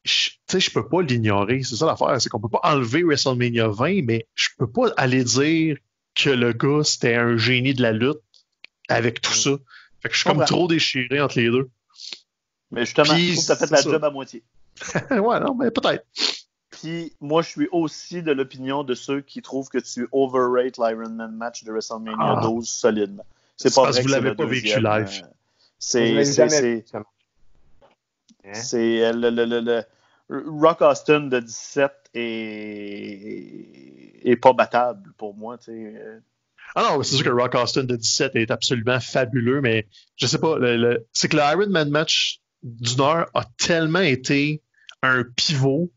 [0.05, 1.63] tu sais, je peux pas l'ignorer.
[1.63, 5.23] C'est ça l'affaire, c'est qu'on peut pas enlever WrestleMania 20, mais je peux pas aller
[5.23, 5.77] dire
[6.15, 8.19] que le gars, c'était un génie de la lutte
[8.87, 9.51] avec tout ça.
[10.01, 11.69] Fait que je suis comme trop déchiré entre les deux.
[12.71, 14.43] Mais justement, tu as fait la job à moitié.
[15.11, 16.05] ouais, non, mais peut-être.
[16.69, 21.31] Puis moi, je suis aussi de l'opinion de ceux qui trouvent que tu overrate l'Ironman
[21.31, 22.41] match de WrestleMania Ah.
[22.43, 23.25] 12 solidement.
[23.57, 24.83] C'est pas parce vrai que que vous l'avez pas vécu live.
[24.83, 25.21] euh, Je
[25.79, 26.85] C'est c'est-
[30.31, 35.57] euh, Rock Austin de 17 est, est pas battable pour moi.
[35.69, 36.19] Euh,
[36.75, 40.39] Ah non, c'est sûr que Rock Austin de 17 est absolument fabuleux, mais je sais
[40.39, 44.61] pas, le- le- c'est que le Iron Man match d'une heure a tellement été
[45.03, 45.91] un pivot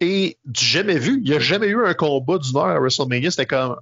[0.00, 1.18] et du jamais vu.
[1.22, 3.30] Il n'y a jamais eu un combat d'une heure à WrestleMania.
[3.30, 3.76] C'était comme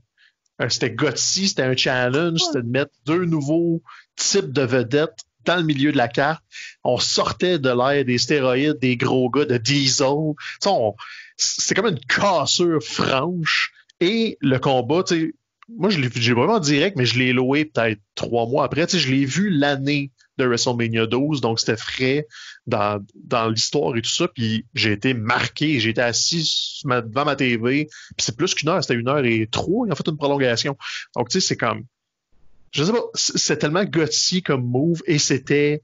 [0.60, 3.82] euh, c'était gutsy, c'était un challenge, c'était de mettre deux nouveaux
[4.16, 6.42] types de vedettes dans le milieu de la carte.
[6.84, 10.34] On sortait de l'air des stéroïdes, des gros gars de Diesel.
[11.36, 13.72] C'est comme une cassure franche.
[14.00, 15.04] Et le combat,
[15.76, 18.86] moi, je l'ai vraiment direct, mais je l'ai loué peut-être trois mois après.
[18.88, 22.26] Je l'ai vu l'année de WrestleMania 12, donc c'était frais
[22.66, 23.00] dans,
[23.50, 24.28] l'histoire et tout ça.
[24.28, 27.86] Puis j'ai été marqué, j'ai été assis devant ma TV.
[28.16, 29.86] Puis c'est plus qu'une heure, c'était une heure et trois.
[29.86, 30.76] Ils ont fait une prolongation.
[31.14, 31.84] Donc tu sais, c'est comme,
[32.72, 35.82] je sais pas, c'est tellement gutsy comme move et c'était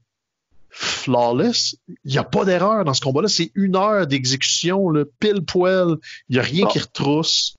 [0.69, 1.75] flawless.
[2.05, 3.27] Il n'y a pas d'erreur dans ce combat-là.
[3.27, 5.95] C'est une heure d'exécution, le pile poil.
[6.29, 6.71] Il n'y a rien Bon.
[6.71, 7.55] qui retrousse.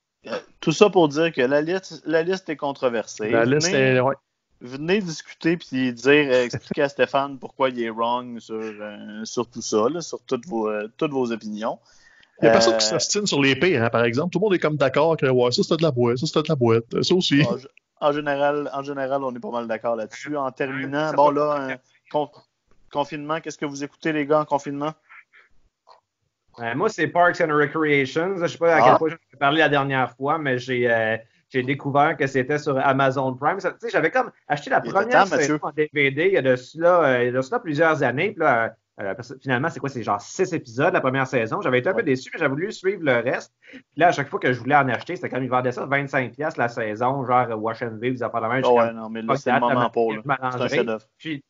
[0.60, 3.30] Tout ça pour dire que la liste, la liste est controversée.
[3.30, 4.14] La liste venez, est- ouais.
[4.60, 9.46] venez discuter puis dire, euh, expliquer à Stéphane pourquoi il est wrong sur, euh, sur
[9.48, 11.78] tout ça, là, sur toutes vos, euh, toutes vos opinions.
[12.40, 14.32] Il n'y a personne Euh, qui s'ostine sur l'épée, hein, par exemple.
[14.32, 16.42] Tout le monde est comme d'accord que ouais, ça c'était de la boîte, ça c'était
[16.42, 17.42] de la boîte, ça aussi.
[17.42, 17.56] En,
[18.00, 20.36] en général, en général, on est pas mal d'accord là-dessus.
[20.36, 21.76] En terminant, bon là, euh,
[22.10, 22.30] con-
[22.92, 24.92] confinement, qu'est-ce que vous écoutez les gars en confinement?
[26.60, 28.36] Euh, moi, c'est Parks and Recreations.
[28.38, 28.84] Je sais pas à Ah.
[28.88, 31.16] quel point j'en ai parlé la dernière fois, mais j'ai euh,
[31.54, 33.60] découvert que c'était sur Amazon Prime.
[33.60, 35.38] Ça, tu sais, J'avais comme acheté la première temps, Mathieu.
[35.46, 38.02] saison en DVD il y a de cela, euh, il y a de cela plusieurs
[38.02, 38.32] années.
[38.32, 39.88] Puis là, euh, finalement, c'est quoi?
[39.88, 41.60] C'est genre six épisodes la première saison.
[41.60, 43.52] J'avais été un peu déçu, mais j'avais voulu suivre le reste.
[43.70, 45.86] Puis là, à chaque fois que je voulais en acheter, c'était comme ils vendaient ça
[45.86, 48.62] 25$ la saison, genre euh, Wash and View, vous avez pas la même.
[48.64, 50.12] Oh ouais, non, mais là, c'est le moment pour.
[50.12, 50.22] là.
[50.52, 51.04] C'est un chef-d'œuvre.
[51.16, 51.44] Puis,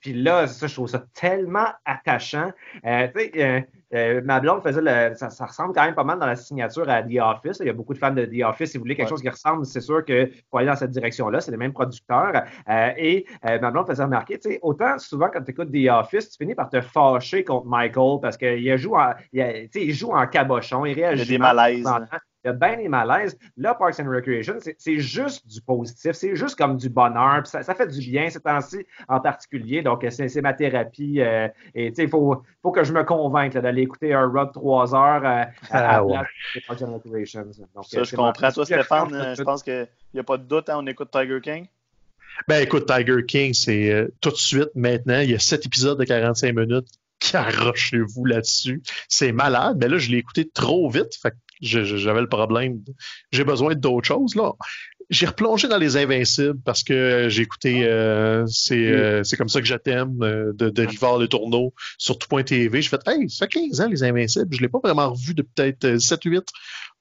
[0.00, 2.50] puis là, ça, je trouve ça tellement attachant.
[2.84, 5.14] Euh, tu sais, euh, ma blonde faisait le.
[5.14, 7.58] Ça, ça ressemble quand même pas mal dans la signature à The Office.
[7.60, 8.70] Il y a beaucoup de fans de The Office.
[8.72, 9.10] Si vous voulez quelque Ouais.
[9.10, 11.40] chose qui ressemble, c'est sûr qu'il faut aller dans cette direction-là.
[11.40, 12.42] C'est les mêmes producteurs.
[12.68, 15.88] Euh, et euh, ma blonde faisait remarquer, tu sais, autant souvent quand tu écoutes The
[15.90, 19.68] Office, tu finis par te fâcher contre Michael parce qu'il joue en, il, a- tu
[19.72, 21.22] sais, il joue en cabochon, il Il y réagit.
[21.22, 21.84] a des mal malaises.
[22.46, 23.36] Il y a bien des malaises.
[23.56, 27.42] Là, Parks and Recreation, c'est- juste du positif, c'est juste comme du bonheur.
[27.42, 29.82] puis Ça, ça fait du bien ces temps-ci en particulier.
[29.82, 31.20] Donc, c'est ma thérapie.
[31.20, 34.52] euh, et tu sais, il faut, faut que je me convainque d'aller écouter un de
[34.52, 36.12] trois heures euh, à, Ah à ouais.
[36.14, 37.44] la place de Parks and Recreation.
[37.74, 38.52] Donc, Ça, euh, je comprends.
[38.52, 41.40] Toi, Stéphane, euh, je pense qu'il n'y a pas de doute, hein, on écoute Tiger
[41.42, 41.66] King?
[42.46, 45.98] Ben écoute, Tiger King, c'est euh, tout de suite maintenant, il y a sept épisodes
[45.98, 46.86] de 45 minutes.
[47.18, 48.82] Carrochez-vous là-dessus.
[49.08, 49.78] C'est malade.
[49.80, 51.14] Mais là, je l'ai écouté trop vite.
[51.20, 52.80] Fait que j'avais le problème.
[53.32, 54.34] J'ai besoin d'autres choses.
[54.34, 54.52] Là.
[55.08, 59.60] J'ai replongé dans Les Invincibles parce que j'ai écouté euh, c'est euh, c'est comme ça
[59.60, 62.82] que je t'aime euh, de, de Rivard Le Tourneau sur tout.tv.
[62.82, 64.48] J'ai fait Hey, ça fait 15 ans Les Invincibles.
[64.54, 66.42] Je l'ai pas vraiment revu depuis peut-être 7-8.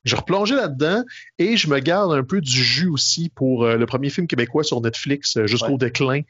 [0.04, 1.04] J'ai replongé là-dedans
[1.40, 4.64] et je me garde un peu du jus aussi pour euh, le premier film québécois
[4.64, 5.78] sur Netflix, euh, Jusqu'au Ouais.
[5.80, 6.22] déclin,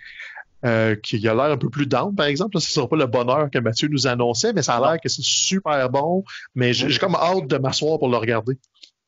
[0.65, 2.55] euh, qui a l'air un peu plus down, par exemple.
[2.55, 4.99] Là, ce ne sera pas le bonheur que Mathieu nous annonçait, mais ça a l'air
[5.01, 6.23] que c'est super bon.
[6.55, 8.57] Mais j'ai j'ai comme hâte de m'asseoir pour le regarder.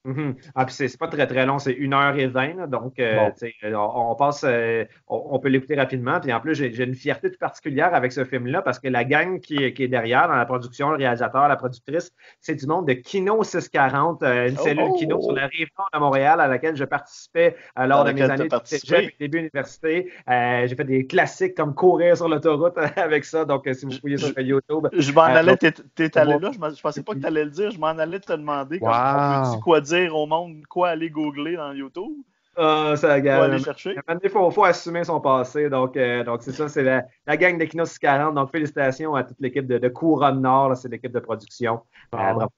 [0.07, 0.35] Mhm.
[0.55, 3.31] Ah, puis c'est pas très très long, c'est 1h20, là, donc euh, Bon.
[3.37, 6.19] tu euh, on, on passe, euh, on, on peut l'écouter rapidement.
[6.21, 9.41] Puis en plus, j'ai une fierté toute particulière avec ce film-là parce que la gang
[9.41, 12.87] qui, est- qui est derrière, dans la production, le réalisateur, la productrice, c'est du monde
[12.87, 15.23] de Kino 640, euh, une Oh, cellule oh, Kino oh.
[15.23, 19.17] sur la rive nord de Montréal à laquelle je participais lors de mes années de
[19.19, 20.09] début université.
[20.27, 23.43] J'ai fait des classiques comme courir sur l'autoroute avec ça.
[23.43, 27.13] Donc, si vous fouillez sur YouTube, Je m'en allais, t'es allé là, je, pensais pas
[27.13, 28.89] que tu allais le dire, je m'en allais te demander Wow.
[28.89, 32.13] on peut-tu quoi dire au monde, quoi aller googler dans YouTube,
[32.59, 33.95] ah, ça aller chercher.
[34.23, 35.69] Il faut, faut assumer son passé.
[35.69, 38.33] Donc, euh, donc c'est ça, c'est la, la gang d'Equino 640.
[38.33, 40.69] Donc, félicitations à toute l'équipe de, de Couronne Nord.
[40.69, 41.75] là, C'est l'équipe de production.
[41.75, 42.33] Euh, Ah.
[42.33, 42.51] bravo.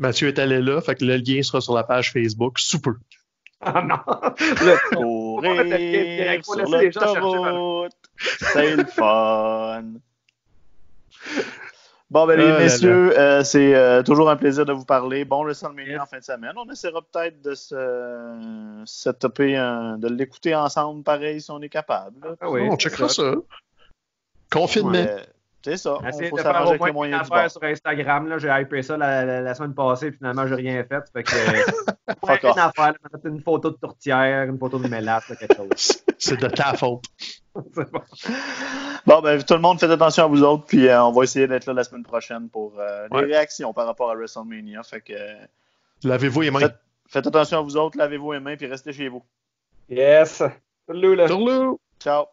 [0.00, 2.94] Mathieu est allé là, fait que le lien sera sur la page Facebook sous peu.
[3.62, 3.98] Ah non!
[4.40, 9.84] Le- Courir direct, faut sur laisser les gens chercher l'autoroute, c'est le fun.
[12.10, 15.24] Bon, ben, les Ah messieurs, euh, c'est euh, toujours un plaisir de vous parler.
[15.24, 16.52] Bon WrestleMania en fin de semaine.
[16.56, 17.74] On essaiera peut-être de se
[19.96, 22.16] de l'écouter ensemble, pareil, si on est capable.
[22.26, 22.34] là.
[22.40, 23.14] Ah oui, on checkera ça.
[23.22, 23.34] ça.
[24.50, 25.06] Confinement.
[25.62, 25.98] C'est ça.
[26.02, 27.50] On faut de faire s'arranger au avec moins les une moyens du affaire bord.
[27.50, 28.28] sur Instagram.
[28.28, 30.10] Là, j'ai hypé ça la, la- la semaine passée.
[30.10, 31.04] Finalement, j'ai rien fait.
[31.12, 31.30] Fait que,
[32.08, 32.94] euh, une affaire.
[32.94, 36.02] là, une photo de tourtière, une photo de mélasse, quelque chose.
[36.18, 37.04] C'est de ta faute.
[39.06, 39.20] Bon.
[39.22, 41.66] Ben, tout le monde, faites attention à vous autres, puis euh, on va essayer d'être
[41.66, 43.24] là la semaine prochaine pour euh, des Ouais.
[43.24, 44.82] réactions par rapport à WrestleMania.
[44.82, 45.34] Fait que euh,
[46.04, 46.60] Lavez-vous les mains.
[46.60, 46.76] faites,
[47.08, 49.22] faites attention à vous autres, lavez-vous les mains, puis restez chez vous.
[49.88, 50.42] Yes.
[50.86, 51.26] Salut, là.
[51.98, 52.26] Ciao!